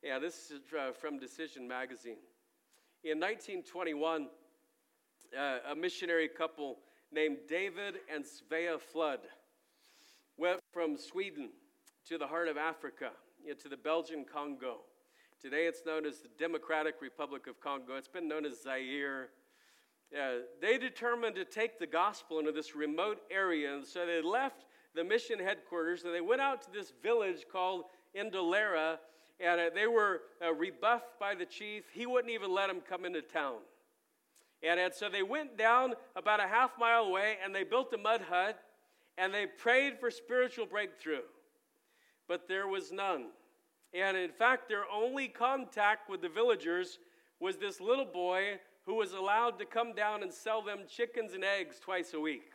Yeah, 0.03 0.19
this 0.19 0.51
is 0.51 0.61
uh, 0.79 0.93
from 0.93 1.19
Decision 1.19 1.69
Magazine. 1.69 2.19
In 3.05 3.19
1921, 3.21 4.29
uh, 5.39 5.59
a 5.71 5.75
missionary 5.75 6.29
couple 6.29 6.79
named 7.13 7.39
David 7.49 7.97
and 8.13 8.25
Svea 8.25 8.81
Flood 8.81 9.21
went 10.37 10.61
from 10.73 10.97
Sweden 10.97 11.51
to 12.09 12.19
the 12.19 12.27
heart 12.27 12.49
of 12.49 12.57
Africa, 12.57 13.11
you 13.43 13.51
know, 13.51 13.55
to 13.63 13.69
the 13.69 13.77
Belgian 13.77 14.25
Congo. 14.25 14.79
Today 15.41 15.67
it's 15.67 15.85
known 15.85 16.07
as 16.07 16.21
the 16.21 16.29
Democratic 16.39 16.97
Republic 17.01 17.47
of 17.47 17.61
Congo. 17.61 17.97
It's 17.97 18.09
been 18.09 18.29
known 18.29 18.47
as 18.47 18.63
Zaire. 18.63 19.29
Uh, 20.17 20.41
they 20.61 20.79
determined 20.79 21.37
to 21.37 21.45
take 21.45 21.79
the 21.79 21.87
gospel 21.87 22.39
into 22.39 22.53
this 22.53 22.75
remote 22.75 23.19
area, 23.31 23.75
and 23.75 23.85
so 23.85 24.07
they 24.07 24.23
left 24.23 24.65
the 24.95 25.05
mission 25.05 25.39
headquarters 25.39 26.05
and 26.05 26.15
they 26.15 26.21
went 26.21 26.41
out 26.41 26.63
to 26.63 26.69
this 26.73 26.93
village 27.03 27.47
called 27.51 27.85
N'dolera, 28.17 28.99
and 29.41 29.61
uh, 29.61 29.65
they 29.75 29.87
were 29.87 30.23
uh, 30.45 30.53
rebuffed 30.53 31.19
by 31.19 31.35
the 31.35 31.47
chief. 31.47 31.85
He 31.93 32.07
wouldn't 32.07 32.33
even 32.33 32.53
let 32.53 32.69
them 32.69 32.81
come 32.87 33.05
into 33.05 33.23
town. 33.23 33.57
And, 34.63 34.79
and 34.79 34.95
so 34.95 35.09
they 35.09 35.23
went 35.23 35.59
down 35.59 35.95
about 36.15 36.41
a 36.41 36.47
half 36.47 36.73
mile 36.79 37.05
away 37.05 37.37
and 37.43 37.55
they 37.55 37.65
built 37.65 37.93
a 37.93 37.99
mud 37.99 38.23
hut 38.29 38.59
and 39.19 39.35
they 39.35 39.47
prayed 39.47 39.99
for 39.99 40.11
spiritual 40.11 40.67
breakthrough. 40.67 41.23
But 42.29 42.49
there 42.49 42.69
was 42.69 42.93
none. 42.93 43.27
And 43.93 44.17
in 44.17 44.31
fact, 44.31 44.69
their 44.69 44.85
only 44.91 45.29
contact 45.29 46.09
with 46.09 46.23
the 46.23 46.29
villagers 46.29 46.99
was 47.41 47.57
this 47.57 47.81
little 47.81 48.07
boy 48.07 48.61
who 48.87 48.95
was 48.95 49.13
allowed 49.13 49.59
to 49.59 49.65
come 49.65 49.95
down 49.95 50.23
and 50.23 50.33
sell 50.33 50.63
them 50.63 50.81
chickens 50.89 51.35
and 51.35 51.45
eggs 51.45 51.79
twice 51.79 52.15
a 52.15 52.21
week. 52.21 52.51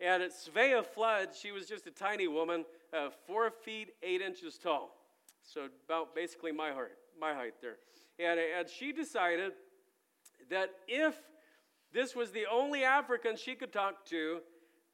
And 0.00 0.22
at 0.22 0.30
Svea 0.32 0.84
Flood, 0.84 1.28
she 1.38 1.52
was 1.52 1.66
just 1.66 1.86
a 1.86 1.90
tiny 1.90 2.26
woman, 2.26 2.64
uh, 2.92 3.10
four 3.26 3.50
feet 3.50 3.90
eight 4.02 4.22
inches 4.22 4.56
tall. 4.56 4.96
So 5.42 5.68
about 5.86 6.14
basically 6.14 6.52
my 6.52 6.70
height, 6.70 6.96
my 7.20 7.34
height 7.34 7.54
there. 7.60 7.76
And, 8.18 8.40
and 8.58 8.68
she 8.68 8.92
decided 8.92 9.52
that 10.50 10.70
if 10.88 11.16
this 11.92 12.14
was 12.14 12.30
the 12.30 12.44
only 12.50 12.84
African 12.84 13.36
she 13.36 13.54
could 13.54 13.72
talk 13.72 14.04
to, 14.06 14.40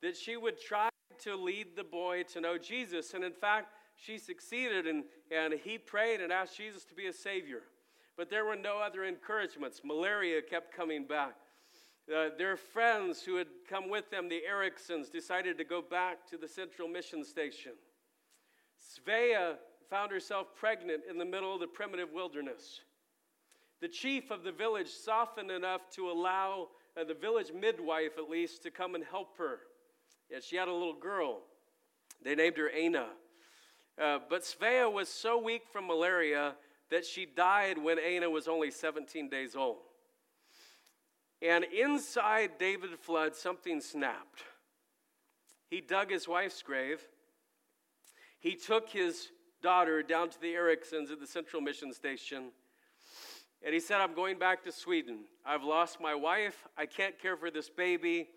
that 0.02 0.16
she 0.16 0.36
would 0.36 0.60
try 0.60 0.88
to 1.18 1.36
lead 1.36 1.76
the 1.76 1.84
boy 1.84 2.24
to 2.32 2.40
know 2.40 2.58
Jesus. 2.58 3.14
And 3.14 3.24
in 3.24 3.32
fact, 3.32 3.68
she 3.96 4.18
succeeded, 4.18 4.86
and, 4.86 5.04
and 5.30 5.54
he 5.54 5.78
prayed 5.78 6.20
and 6.20 6.32
asked 6.32 6.56
Jesus 6.56 6.84
to 6.84 6.94
be 6.94 7.06
a 7.06 7.12
savior. 7.12 7.62
But 8.16 8.30
there 8.30 8.44
were 8.44 8.56
no 8.56 8.78
other 8.78 9.04
encouragements. 9.04 9.82
Malaria 9.84 10.42
kept 10.42 10.74
coming 10.74 11.06
back. 11.06 11.34
Uh, 12.14 12.28
their 12.38 12.56
friends 12.56 13.22
who 13.22 13.36
had 13.36 13.48
come 13.68 13.88
with 13.88 14.10
them, 14.10 14.28
the 14.28 14.42
Ericksons, 14.48 15.10
decided 15.10 15.58
to 15.58 15.64
go 15.64 15.82
back 15.82 16.24
to 16.30 16.36
the 16.36 16.46
central 16.46 16.86
mission 16.86 17.24
station. 17.24 17.72
Svea 18.80 19.56
found 19.90 20.12
herself 20.12 20.54
pregnant 20.54 21.02
in 21.08 21.18
the 21.18 21.24
middle 21.24 21.52
of 21.52 21.60
the 21.60 21.66
primitive 21.66 22.12
wilderness. 22.12 22.80
The 23.80 23.88
chief 23.88 24.30
of 24.30 24.44
the 24.44 24.52
village 24.52 24.88
softened 24.88 25.50
enough 25.50 25.90
to 25.92 26.10
allow 26.10 26.68
uh, 26.98 27.04
the 27.04 27.14
village 27.14 27.52
midwife, 27.52 28.18
at 28.18 28.30
least, 28.30 28.62
to 28.62 28.70
come 28.70 28.94
and 28.94 29.04
help 29.04 29.36
her. 29.38 29.58
Yeah, 30.30 30.38
she 30.40 30.56
had 30.56 30.68
a 30.68 30.72
little 30.72 30.98
girl. 30.98 31.40
They 32.22 32.34
named 32.34 32.56
her 32.56 32.70
Ana. 32.70 33.08
Uh, 34.00 34.18
but 34.30 34.42
Svea 34.42 34.90
was 34.90 35.08
so 35.08 35.38
weak 35.38 35.62
from 35.72 35.86
malaria 35.86 36.54
that 36.90 37.04
she 37.04 37.26
died 37.26 37.78
when 37.78 37.98
Ana 37.98 38.30
was 38.30 38.46
only 38.46 38.70
17 38.70 39.28
days 39.28 39.56
old. 39.56 39.78
And 41.42 41.64
inside 41.64 42.52
David 42.58 42.98
Flood, 42.98 43.34
something 43.34 43.80
snapped. 43.80 44.42
He 45.68 45.80
dug 45.80 46.10
his 46.10 46.26
wife's 46.26 46.62
grave. 46.62 47.00
He 48.38 48.54
took 48.54 48.88
his 48.88 49.28
daughter 49.62 50.02
down 50.02 50.30
to 50.30 50.40
the 50.40 50.54
Ericksons 50.54 51.10
at 51.10 51.20
the 51.20 51.26
Central 51.26 51.60
Mission 51.60 51.92
Station. 51.92 52.52
And 53.64 53.74
he 53.74 53.80
said, 53.80 54.00
I'm 54.00 54.14
going 54.14 54.38
back 54.38 54.62
to 54.64 54.72
Sweden. 54.72 55.24
I've 55.44 55.64
lost 55.64 56.00
my 56.00 56.14
wife. 56.14 56.66
I 56.76 56.86
can't 56.86 57.18
care 57.18 57.36
for 57.36 57.50
this 57.50 57.68
baby. 57.68 58.28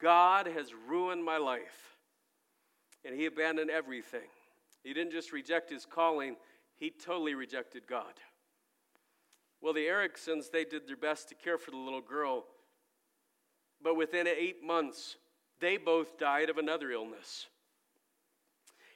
God 0.00 0.46
has 0.46 0.72
ruined 0.88 1.24
my 1.24 1.36
life. 1.36 1.98
And 3.04 3.14
he 3.14 3.26
abandoned 3.26 3.70
everything. 3.70 4.28
He 4.82 4.94
didn't 4.94 5.12
just 5.12 5.32
reject 5.32 5.70
his 5.70 5.84
calling, 5.84 6.36
he 6.76 6.90
totally 6.90 7.34
rejected 7.34 7.86
God. 7.86 8.14
Well, 9.62 9.74
the 9.74 9.86
Ericksons, 9.86 10.50
they 10.50 10.64
did 10.64 10.86
their 10.86 10.96
best 10.96 11.28
to 11.28 11.34
care 11.34 11.58
for 11.58 11.70
the 11.70 11.76
little 11.76 12.00
girl. 12.00 12.44
But 13.82 13.96
within 13.96 14.26
eight 14.26 14.64
months, 14.64 15.16
they 15.60 15.76
both 15.76 16.18
died 16.18 16.48
of 16.48 16.58
another 16.58 16.90
illness. 16.90 17.46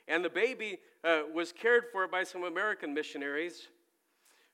And 0.08 0.24
the 0.24 0.30
baby 0.30 0.78
uh, 1.02 1.22
was 1.32 1.52
cared 1.52 1.84
for 1.92 2.06
by 2.08 2.24
some 2.24 2.44
American 2.44 2.92
missionaries 2.94 3.68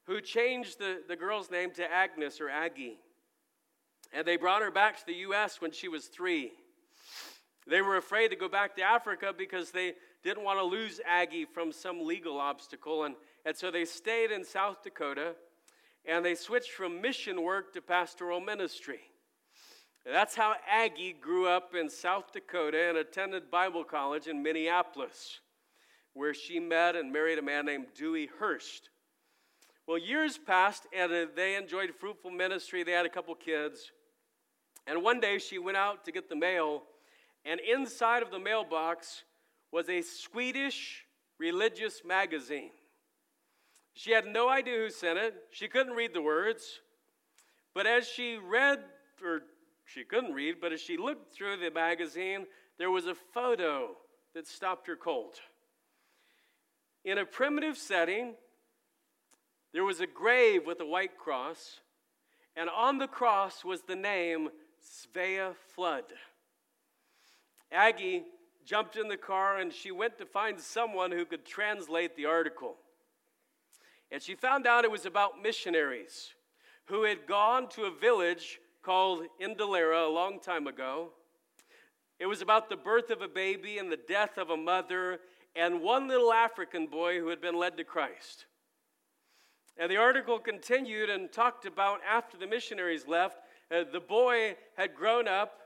who 0.05 0.21
changed 0.21 0.79
the, 0.79 1.03
the 1.09 1.17
girl's 1.17 1.51
name 1.51 1.71
to 1.73 1.93
Agnes 1.93 2.41
or 2.41 2.49
Aggie. 2.49 2.99
And 4.13 4.27
they 4.27 4.37
brought 4.37 4.63
her 4.63 4.71
back 4.71 4.99
to 4.99 5.07
the 5.07 5.15
U.S. 5.15 5.61
when 5.61 5.71
she 5.71 5.89
was 5.89 6.07
three. 6.07 6.53
They 7.67 7.83
were 7.83 7.97
afraid 7.97 8.29
to 8.29 8.37
go 8.37 8.49
back 8.49 8.75
to 8.77 8.83
Africa 8.83 9.33
because 9.37 9.71
they 9.71 9.95
didn't 10.25 10.43
want 10.43 10.59
to 10.59 10.65
lose 10.65 11.01
Aggie 11.07 11.45
from 11.45 11.71
some 11.71 12.05
legal 12.05 12.39
obstacle. 12.39 13.05
And, 13.05 13.15
and 13.45 13.57
so 13.57 13.71
they 13.71 13.85
stayed 13.85 14.33
in 14.33 14.45
South 14.45 14.83
Dakota 14.83 15.35
and 16.05 16.25
they 16.25 16.35
switched 16.35 16.71
from 16.73 17.01
mission 17.01 17.43
work 17.43 17.73
to 17.75 17.81
pastoral 17.81 18.41
ministry. 18.41 19.01
That's 20.05 20.35
how 20.35 20.55
Aggie 20.69 21.15
grew 21.21 21.47
up 21.47 21.75
in 21.75 21.91
South 21.91 22.33
Dakota 22.33 22.89
and 22.89 22.99
attended 22.99 23.51
Bible 23.51 23.85
college 23.85 24.27
in 24.27 24.43
Minneapolis, 24.43 25.41
where 26.15 26.33
she 26.33 26.59
met 26.59 26.97
and 26.97 27.13
married 27.13 27.39
a 27.39 27.43
man 27.43 27.67
named 27.67 27.89
Dewey 27.95 28.29
Hurst. 28.39 28.89
Well, 29.87 29.99
years 29.99 30.39
passed 30.39 30.87
and 30.97 31.13
uh, 31.13 31.27
they 31.37 31.57
enjoyed 31.57 31.91
fruitful 31.99 32.31
ministry. 32.31 32.83
They 32.83 32.93
had 32.93 33.07
a 33.07 33.11
couple 33.11 33.35
kids. 33.35 33.91
And 34.87 35.03
one 35.03 35.21
day 35.21 35.39
she 35.39 35.59
went 35.59 35.77
out 35.77 36.05
to 36.05 36.13
get 36.13 36.29
the 36.29 36.37
mail, 36.37 36.83
and 37.45 37.61
inside 37.61 38.23
of 38.23 38.31
the 38.31 38.39
mailbox 38.39 39.25
was 39.73 39.89
a 39.89 40.03
Swedish 40.03 41.05
religious 41.39 42.03
magazine. 42.05 42.71
She 44.01 44.13
had 44.13 44.25
no 44.25 44.49
idea 44.49 44.79
who 44.79 44.89
sent 44.89 45.19
it. 45.19 45.35
She 45.51 45.69
couldn't 45.69 45.93
read 45.93 46.15
the 46.15 46.23
words. 46.23 46.81
But 47.75 47.87
as 47.87 48.09
she 48.09 48.39
read, 48.39 48.79
or 49.23 49.43
she 49.85 50.05
couldn't 50.05 50.33
read, 50.33 50.55
but 50.59 50.73
as 50.73 50.81
she 50.81 50.97
looked 50.97 51.35
through 51.35 51.59
the 51.59 51.71
magazine, 51.71 52.47
there 52.79 52.91
was 52.91 53.05
a 53.05 53.15
photo 53.15 53.95
that 54.33 54.47
stopped 54.47 54.87
her 54.87 54.97
cold. 54.97 55.35
In 57.05 57.19
a 57.19 57.27
primitive 57.27 57.77
setting, 57.77 58.37
there 59.75 59.85
was 59.85 60.01
a 60.01 60.07
grave 60.07 60.67
with 60.67 60.81
a 60.81 60.87
white 60.87 61.19
cross, 61.19 61.81
and 62.57 62.71
on 62.71 62.97
the 62.97 63.07
cross 63.07 63.67
was 63.67 63.83
the 63.83 63.97
name 63.97 64.49
Svea 64.83 65.55
Flood. 65.75 66.05
Aggie 67.71 68.25
jumped 68.65 68.97
in 68.97 69.09
the 69.09 69.19
car 69.19 69.59
and 69.59 69.75
she 69.75 69.91
went 69.91 70.17
to 70.17 70.25
find 70.25 70.59
someone 70.59 71.13
who 71.13 71.27
could 71.27 71.45
translate 71.45 72.17
the 72.17 72.25
article. 72.25 72.77
And 74.13 74.23
she 74.23 74.35
found 74.35 74.67
out 74.67 74.85
it 74.85 74.91
was 74.91 75.07
about 75.07 75.43
missionaries 75.43 76.35
who 76.87 77.05
had 77.05 77.27
gone 77.27 77.69
to 77.71 77.85
a 77.85 77.91
village 77.91 78.59
called 78.83 79.25
N'dolera 79.41 80.07
a 80.07 80.13
long 80.13 80.41
time 80.41 80.67
ago. 80.67 81.11
It 82.19 82.27
was 82.27 82.43
about 82.43 82.69
the 82.69 82.77
birth 82.77 83.11
of 83.11 83.23
a 83.23 83.29
baby 83.29 83.79
and 83.79 83.91
the 83.91 83.97
death 83.97 84.37
of 84.37 84.51
a 84.51 84.57
mother 84.57 85.21
and 85.55 85.81
one 85.81 86.09
little 86.09 86.33
African 86.33 86.87
boy 86.87 87.19
who 87.19 87.29
had 87.29 87.41
been 87.41 87.59
led 87.59 87.77
to 87.77 87.85
Christ. 87.85 88.47
And 89.77 89.91
the 89.91 89.97
article 89.97 90.39
continued 90.39 91.09
and 91.09 91.33
talked 91.33 91.65
about 91.65 92.01
after 92.09 92.37
the 92.37 92.47
missionaries 92.47 93.07
left, 93.07 93.39
uh, 93.71 93.85
the 93.91 94.01
boy 94.01 94.57
had 94.77 94.95
grown 94.95 95.29
up 95.29 95.61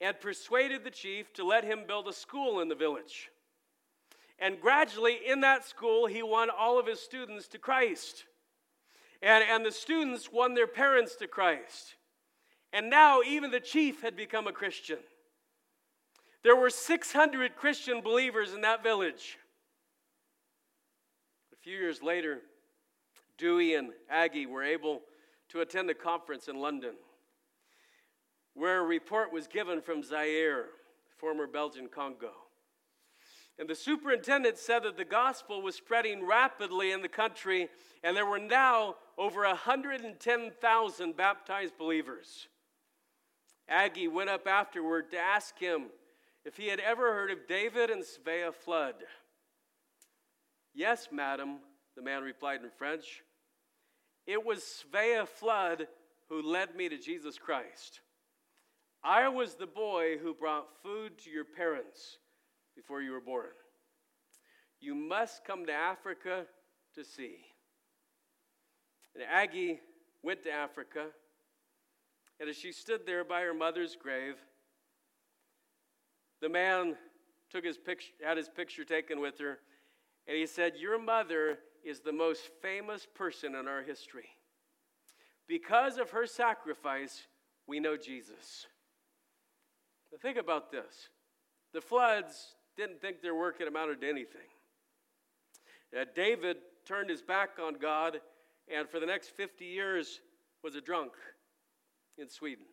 and 0.00 0.18
persuaded 0.20 0.84
the 0.84 0.90
chief 0.90 1.32
to 1.34 1.44
let 1.44 1.64
him 1.64 1.84
build 1.86 2.08
a 2.08 2.12
school 2.12 2.60
in 2.60 2.68
the 2.68 2.74
village. 2.74 3.30
And 4.38 4.60
gradually, 4.60 5.18
in 5.26 5.40
that 5.40 5.66
school, 5.66 6.06
he 6.06 6.22
won 6.22 6.48
all 6.50 6.78
of 6.78 6.86
his 6.86 7.00
students 7.00 7.48
to 7.48 7.58
Christ. 7.58 8.24
And, 9.20 9.42
and 9.42 9.66
the 9.66 9.72
students 9.72 10.30
won 10.32 10.54
their 10.54 10.68
parents 10.68 11.16
to 11.16 11.26
Christ. 11.26 11.96
And 12.72 12.88
now, 12.88 13.20
even 13.22 13.50
the 13.50 13.60
chief 13.60 14.02
had 14.02 14.16
become 14.16 14.46
a 14.46 14.52
Christian. 14.52 14.98
There 16.44 16.54
were 16.54 16.70
600 16.70 17.56
Christian 17.56 18.00
believers 18.00 18.52
in 18.52 18.60
that 18.60 18.82
village. 18.82 19.38
A 21.52 21.56
few 21.56 21.76
years 21.76 22.02
later, 22.02 22.38
Dewey 23.38 23.74
and 23.74 23.90
Aggie 24.08 24.46
were 24.46 24.62
able 24.62 25.00
to 25.48 25.60
attend 25.60 25.90
a 25.90 25.94
conference 25.94 26.46
in 26.46 26.60
London 26.60 26.94
where 28.54 28.80
a 28.80 28.86
report 28.86 29.32
was 29.32 29.46
given 29.46 29.80
from 29.80 30.02
Zaire, 30.02 30.66
former 31.16 31.46
Belgian 31.46 31.88
Congo. 31.88 32.32
And 33.58 33.68
the 33.68 33.74
superintendent 33.74 34.56
said 34.56 34.84
that 34.84 34.96
the 34.96 35.04
gospel 35.04 35.60
was 35.60 35.74
spreading 35.74 36.24
rapidly 36.24 36.92
in 36.92 37.02
the 37.02 37.08
country, 37.08 37.68
and 38.04 38.16
there 38.16 38.26
were 38.26 38.38
now 38.38 38.96
over 39.16 39.42
110,000 39.42 41.16
baptized 41.16 41.76
believers. 41.76 42.46
Aggie 43.68 44.08
went 44.08 44.30
up 44.30 44.46
afterward 44.46 45.10
to 45.10 45.18
ask 45.18 45.58
him 45.58 45.86
if 46.44 46.56
he 46.56 46.68
had 46.68 46.80
ever 46.80 47.12
heard 47.12 47.32
of 47.32 47.48
David 47.48 47.90
and 47.90 48.04
Svea 48.04 48.54
Flood. 48.54 48.94
Yes, 50.72 51.08
madam, 51.10 51.58
the 51.96 52.02
man 52.02 52.22
replied 52.22 52.62
in 52.62 52.70
French. 52.70 53.24
It 54.24 54.44
was 54.44 54.60
Svea 54.60 55.26
Flood 55.26 55.88
who 56.28 56.42
led 56.42 56.76
me 56.76 56.88
to 56.88 56.96
Jesus 56.96 57.38
Christ. 57.38 58.00
I 59.02 59.28
was 59.28 59.54
the 59.54 59.66
boy 59.66 60.18
who 60.18 60.32
brought 60.32 60.68
food 60.82 61.18
to 61.18 61.30
your 61.30 61.44
parents 61.44 62.18
before 62.78 63.02
you 63.02 63.10
were 63.10 63.20
born. 63.20 63.46
You 64.80 64.94
must 64.94 65.44
come 65.44 65.66
to 65.66 65.72
Africa 65.72 66.46
to 66.94 67.04
see. 67.04 67.38
And 69.16 69.24
Aggie 69.28 69.80
went 70.22 70.44
to 70.44 70.52
Africa, 70.52 71.06
and 72.38 72.48
as 72.48 72.56
she 72.56 72.70
stood 72.70 73.00
there 73.04 73.24
by 73.24 73.40
her 73.40 73.52
mother's 73.52 73.96
grave, 74.00 74.36
the 76.40 76.48
man 76.48 76.94
took 77.50 77.64
his 77.64 77.76
picture, 77.76 78.12
had 78.24 78.36
his 78.36 78.48
picture 78.48 78.84
taken 78.84 79.20
with 79.20 79.40
her, 79.40 79.58
and 80.28 80.36
he 80.36 80.46
said, 80.46 80.74
Your 80.76 81.00
mother 81.02 81.58
is 81.84 81.98
the 81.98 82.12
most 82.12 82.42
famous 82.62 83.08
person 83.12 83.56
in 83.56 83.66
our 83.66 83.82
history. 83.82 84.28
Because 85.48 85.98
of 85.98 86.10
her 86.10 86.26
sacrifice, 86.26 87.26
we 87.66 87.80
know 87.80 87.96
Jesus. 87.96 88.68
Now 90.12 90.18
think 90.22 90.38
about 90.38 90.70
this. 90.70 91.08
The 91.72 91.80
floods 91.80 92.54
didn't 92.78 93.00
think 93.00 93.20
their 93.20 93.34
work 93.34 93.58
had 93.58 93.68
amounted 93.68 94.00
to 94.00 94.08
anything. 94.08 94.40
Uh, 95.94 96.04
David 96.14 96.58
turned 96.86 97.10
his 97.10 97.20
back 97.20 97.58
on 97.62 97.74
God 97.74 98.20
and 98.72 98.88
for 98.88 99.00
the 99.00 99.06
next 99.06 99.30
50 99.30 99.64
years 99.64 100.20
was 100.62 100.76
a 100.76 100.80
drunk 100.80 101.12
in 102.18 102.28
Sweden. 102.28 102.64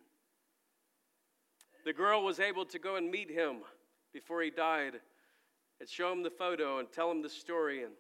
The 1.86 1.94
girl 1.94 2.24
was 2.24 2.40
able 2.40 2.66
to 2.66 2.80
go 2.80 2.96
and 2.96 3.10
meet 3.10 3.30
him 3.30 3.58
before 4.14 4.42
he 4.42 4.50
died 4.50 4.94
and 5.80 5.90
show 5.90 6.12
him 6.12 6.24
the 6.24 6.30
photo 6.30 6.80
and 6.80 6.92
tell 6.92 7.12
him 7.12 7.22
the 7.22 7.30
story, 7.30 7.84
and 7.84 7.94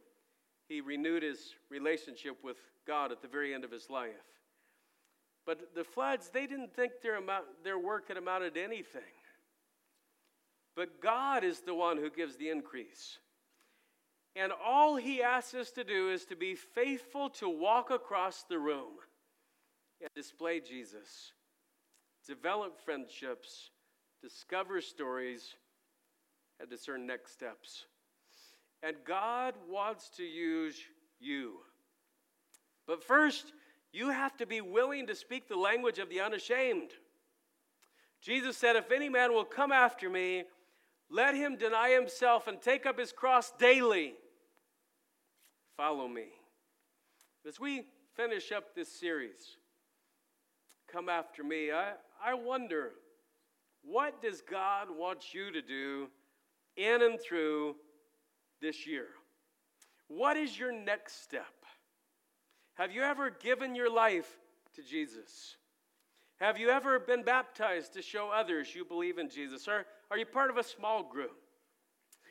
he 0.68 0.82
renewed 0.82 1.24
his 1.24 1.54
relationship 1.70 2.38
with 2.44 2.58
God 2.88 3.12
at 3.12 3.22
the 3.22 3.28
very 3.28 3.54
end 3.54 3.64
of 3.64 3.72
his 3.72 3.90
life. 3.90 4.14
But 5.46 5.76
the 5.76 5.84
floods, 5.84 6.30
they 6.34 6.48
didn't 6.48 6.74
think 6.74 6.94
their, 7.04 7.18
amount, 7.18 7.46
their 7.64 7.78
work 7.78 8.08
had 8.08 8.18
amounted 8.18 8.56
to 8.56 8.64
anything. 8.64 9.04
But 10.76 11.02
God 11.02 11.44
is 11.44 11.62
the 11.62 11.74
one 11.74 11.98
who 11.98 12.10
gives 12.10 12.36
the 12.36 12.50
increase. 12.50 13.18
And 14.36 14.52
all 14.52 14.98
he 14.98 15.24
asks 15.24 15.54
us 15.54 15.72
to 15.72 15.84
do 15.84 16.10
is 16.10 16.26
to 16.26 16.36
be 16.36 16.56
faithful 16.56 17.30
to 17.32 17.48
walk 17.48 17.90
across 17.90 18.44
the 18.44 18.60
room 18.60 18.92
and 20.02 20.10
display 20.14 20.60
Jesus, 20.60 21.32
develop 22.28 22.78
friendships, 22.84 23.70
discover 24.22 24.82
stories, 24.82 25.54
and 26.60 26.70
discern 26.70 27.08
next 27.08 27.32
steps. 27.32 27.86
And 28.84 28.98
God 29.06 29.56
wants 29.70 30.10
to 30.18 30.24
use 30.24 30.78
you. 31.20 31.60
But 32.86 33.04
first, 33.04 33.54
you 33.94 34.10
have 34.10 34.36
to 34.38 34.46
be 34.46 34.60
willing 34.60 35.08
to 35.08 35.16
speak 35.16 35.48
the 35.48 35.56
language 35.56 36.00
of 36.00 36.10
the 36.10 36.20
unashamed. 36.20 36.92
Jesus 38.22 38.58
said, 38.58 38.76
If 38.76 38.92
any 38.92 39.08
man 39.08 39.34
will 39.34 39.46
come 39.46 39.72
after 39.72 40.10
me, 40.10 40.44
let 41.10 41.36
him 41.36 41.56
deny 41.56 41.90
himself 41.90 42.48
and 42.48 42.62
take 42.62 42.86
up 42.86 43.00
his 43.00 43.12
cross 43.12 43.52
daily. 43.60 44.14
Follow 45.78 46.08
me. 46.08 46.26
As 47.48 47.60
we 47.60 47.86
finish 48.16 48.52
up 48.52 48.74
this 48.74 48.92
series, 48.92 49.58
Come 50.92 51.10
After 51.10 51.44
Me, 51.44 51.72
I, 51.72 51.94
I 52.24 52.34
wonder 52.34 52.92
what 53.84 54.22
does 54.22 54.42
God 54.42 54.88
want 54.90 55.34
you 55.34 55.52
to 55.52 55.62
do 55.62 56.08
in 56.76 57.02
and 57.02 57.20
through 57.20 57.76
this 58.62 58.88
year? 58.88 59.08
What 60.08 60.38
is 60.38 60.58
your 60.58 60.72
next 60.72 61.24
step? 61.24 61.46
Have 62.76 62.92
you 62.92 63.04
ever 63.04 63.30
given 63.30 63.76
your 63.76 63.92
life 63.92 64.40
to 64.76 64.82
Jesus? 64.82 65.56
Have 66.38 66.58
you 66.58 66.70
ever 66.70 67.00
been 67.00 67.24
baptized 67.24 67.94
to 67.94 68.02
show 68.02 68.30
others 68.30 68.76
you 68.76 68.86
believe 68.86 69.18
in 69.18 69.30
Jesus? 69.30 69.68
Or 69.68 69.86
are 70.12 70.18
you 70.18 70.26
part 70.26 70.50
of 70.50 70.58
a 70.58 70.64
small 70.64 71.04
group? 71.04 71.32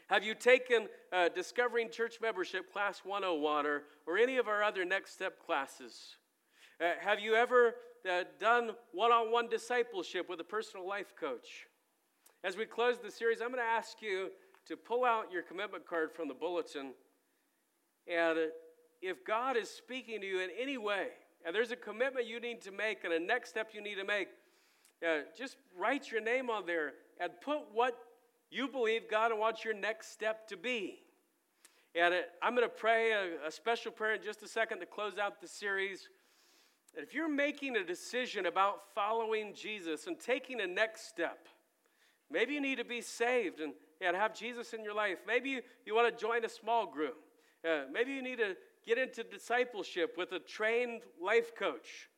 Have 0.08 0.22
you 0.22 0.34
taken 0.34 0.86
uh, 1.12 1.28
Discovering 1.30 1.90
Church 1.90 2.18
Membership 2.20 2.72
Class 2.72 3.00
101 3.04 3.66
or, 3.66 3.82
or 4.06 4.18
any 4.18 4.36
of 4.36 4.48
our 4.48 4.62
other 4.62 4.84
Next 4.84 5.12
Step 5.12 5.44
classes? 5.44 6.16
Uh, 6.80 6.90
have 7.00 7.20
you 7.20 7.34
ever 7.34 7.74
uh, 8.08 8.24
done 8.38 8.72
one 8.92 9.10
on 9.10 9.32
one 9.32 9.48
discipleship 9.48 10.28
with 10.28 10.40
a 10.40 10.44
personal 10.44 10.86
life 10.86 11.14
coach? 11.18 11.66
As 12.44 12.56
we 12.56 12.66
close 12.66 12.98
the 13.02 13.10
series, 13.10 13.40
I'm 13.40 13.48
going 13.48 13.60
to 13.60 13.64
ask 13.64 14.02
you 14.02 14.28
to 14.68 14.76
pull 14.76 15.04
out 15.04 15.32
your 15.32 15.42
commitment 15.42 15.86
card 15.86 16.12
from 16.12 16.28
the 16.28 16.34
bulletin. 16.34 16.92
And 18.06 18.38
if 19.00 19.24
God 19.24 19.56
is 19.56 19.70
speaking 19.70 20.20
to 20.20 20.26
you 20.26 20.40
in 20.40 20.50
any 20.58 20.76
way, 20.76 21.08
and 21.46 21.54
there's 21.54 21.70
a 21.70 21.76
commitment 21.76 22.26
you 22.26 22.40
need 22.40 22.60
to 22.62 22.70
make 22.70 23.04
and 23.04 23.12
a 23.12 23.18
next 23.18 23.50
step 23.50 23.70
you 23.72 23.82
need 23.82 23.96
to 23.96 24.04
make, 24.04 24.28
uh, 25.06 25.20
just 25.36 25.56
write 25.78 26.10
your 26.10 26.20
name 26.20 26.50
on 26.50 26.66
there 26.66 26.92
and 27.20 27.32
put 27.40 27.60
what 27.72 27.96
you 28.50 28.68
believe 28.68 29.10
God 29.10 29.36
wants 29.36 29.64
your 29.64 29.74
next 29.74 30.12
step 30.12 30.48
to 30.48 30.56
be. 30.56 31.00
And 31.94 32.12
it, 32.14 32.30
I'm 32.42 32.54
going 32.54 32.66
to 32.66 32.74
pray 32.74 33.12
a, 33.12 33.46
a 33.46 33.50
special 33.50 33.92
prayer 33.92 34.14
in 34.14 34.22
just 34.22 34.42
a 34.42 34.48
second 34.48 34.80
to 34.80 34.86
close 34.86 35.18
out 35.18 35.40
the 35.40 35.48
series. 35.48 36.08
And 36.96 37.04
if 37.04 37.14
you're 37.14 37.28
making 37.28 37.76
a 37.76 37.84
decision 37.84 38.46
about 38.46 38.94
following 38.94 39.54
Jesus 39.54 40.06
and 40.06 40.18
taking 40.18 40.60
a 40.60 40.66
next 40.66 41.08
step, 41.08 41.48
maybe 42.30 42.54
you 42.54 42.60
need 42.60 42.78
to 42.78 42.84
be 42.84 43.00
saved 43.00 43.60
and, 43.60 43.72
and 44.00 44.16
have 44.16 44.34
Jesus 44.34 44.72
in 44.72 44.82
your 44.82 44.94
life. 44.94 45.18
Maybe 45.26 45.50
you, 45.50 45.62
you 45.86 45.94
want 45.94 46.16
to 46.16 46.20
join 46.20 46.44
a 46.44 46.48
small 46.48 46.86
group. 46.86 47.16
Uh, 47.64 47.84
maybe 47.92 48.12
you 48.12 48.22
need 48.22 48.38
to 48.38 48.56
get 48.86 48.98
into 48.98 49.24
discipleship 49.24 50.14
with 50.16 50.32
a 50.32 50.38
trained 50.38 51.02
life 51.22 51.54
coach, 51.56 52.08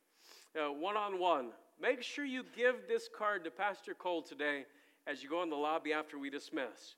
one 0.54 0.96
on 0.96 1.20
one. 1.20 1.50
Make 1.80 2.02
sure 2.02 2.24
you 2.24 2.44
give 2.56 2.88
this 2.88 3.08
card 3.14 3.44
to 3.44 3.50
Pastor 3.50 3.94
Cole 3.94 4.22
today 4.22 4.64
as 5.06 5.22
you 5.22 5.28
go 5.28 5.42
in 5.42 5.50
the 5.50 5.56
lobby 5.56 5.92
after 5.92 6.18
we 6.18 6.30
dismiss. 6.30 6.96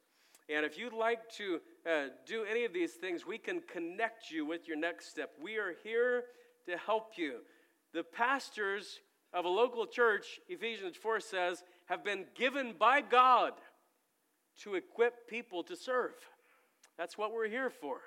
And 0.48 0.64
if 0.64 0.78
you'd 0.78 0.94
like 0.94 1.28
to 1.32 1.60
uh, 1.86 2.06
do 2.26 2.44
any 2.50 2.64
of 2.64 2.72
these 2.72 2.92
things, 2.92 3.26
we 3.26 3.36
can 3.36 3.60
connect 3.70 4.30
you 4.30 4.46
with 4.46 4.66
your 4.66 4.78
next 4.78 5.10
step. 5.10 5.30
We 5.42 5.58
are 5.58 5.74
here 5.84 6.24
to 6.66 6.76
help 6.78 7.12
you. 7.16 7.40
The 7.92 8.02
pastors 8.02 9.00
of 9.34 9.44
a 9.44 9.48
local 9.48 9.86
church, 9.86 10.40
Ephesians 10.48 10.96
4 10.96 11.20
says, 11.20 11.64
have 11.86 12.02
been 12.02 12.24
given 12.34 12.74
by 12.78 13.02
God 13.02 13.52
to 14.62 14.74
equip 14.74 15.28
people 15.28 15.62
to 15.64 15.76
serve. 15.76 16.14
That's 16.96 17.18
what 17.18 17.32
we're 17.32 17.48
here 17.48 17.70
for. 17.70 17.98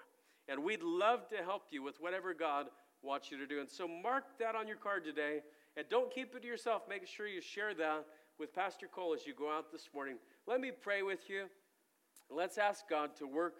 And 0.47 0.64
we'd 0.64 0.84
love 0.84 1.30
to 1.30 1.38
help 1.38 1.64
you 1.70 1.84
with 1.84 1.97
whatever 2.02 2.34
God 2.34 2.68
wants 3.04 3.32
you 3.32 3.38
to 3.38 3.47
do. 3.47 3.60
And 3.60 3.70
so 3.70 3.88
mark 3.88 4.24
that 4.39 4.56
on 4.56 4.68
your 4.68 4.78
card 4.78 5.04
today. 5.06 5.41
And 5.78 5.86
don't 5.89 6.14
keep 6.14 6.36
it 6.36 6.41
to 6.41 6.47
yourself. 6.47 6.84
Make 6.89 7.08
sure 7.08 7.28
you 7.28 7.41
share 7.41 7.74
that 7.76 8.06
with 8.40 8.54
Pastor 8.54 8.88
Cole 8.88 9.14
as 9.14 9.26
you 9.26 9.34
go 9.34 9.52
out 9.52 9.72
this 9.72 9.90
morning. 9.94 10.16
Let 10.48 10.62
me 10.62 10.72
pray 10.72 11.04
with 11.04 11.30
you. 11.30 11.46
Let's 12.30 12.58
ask 12.58 12.88
God 12.90 13.16
to 13.18 13.28
work 13.28 13.56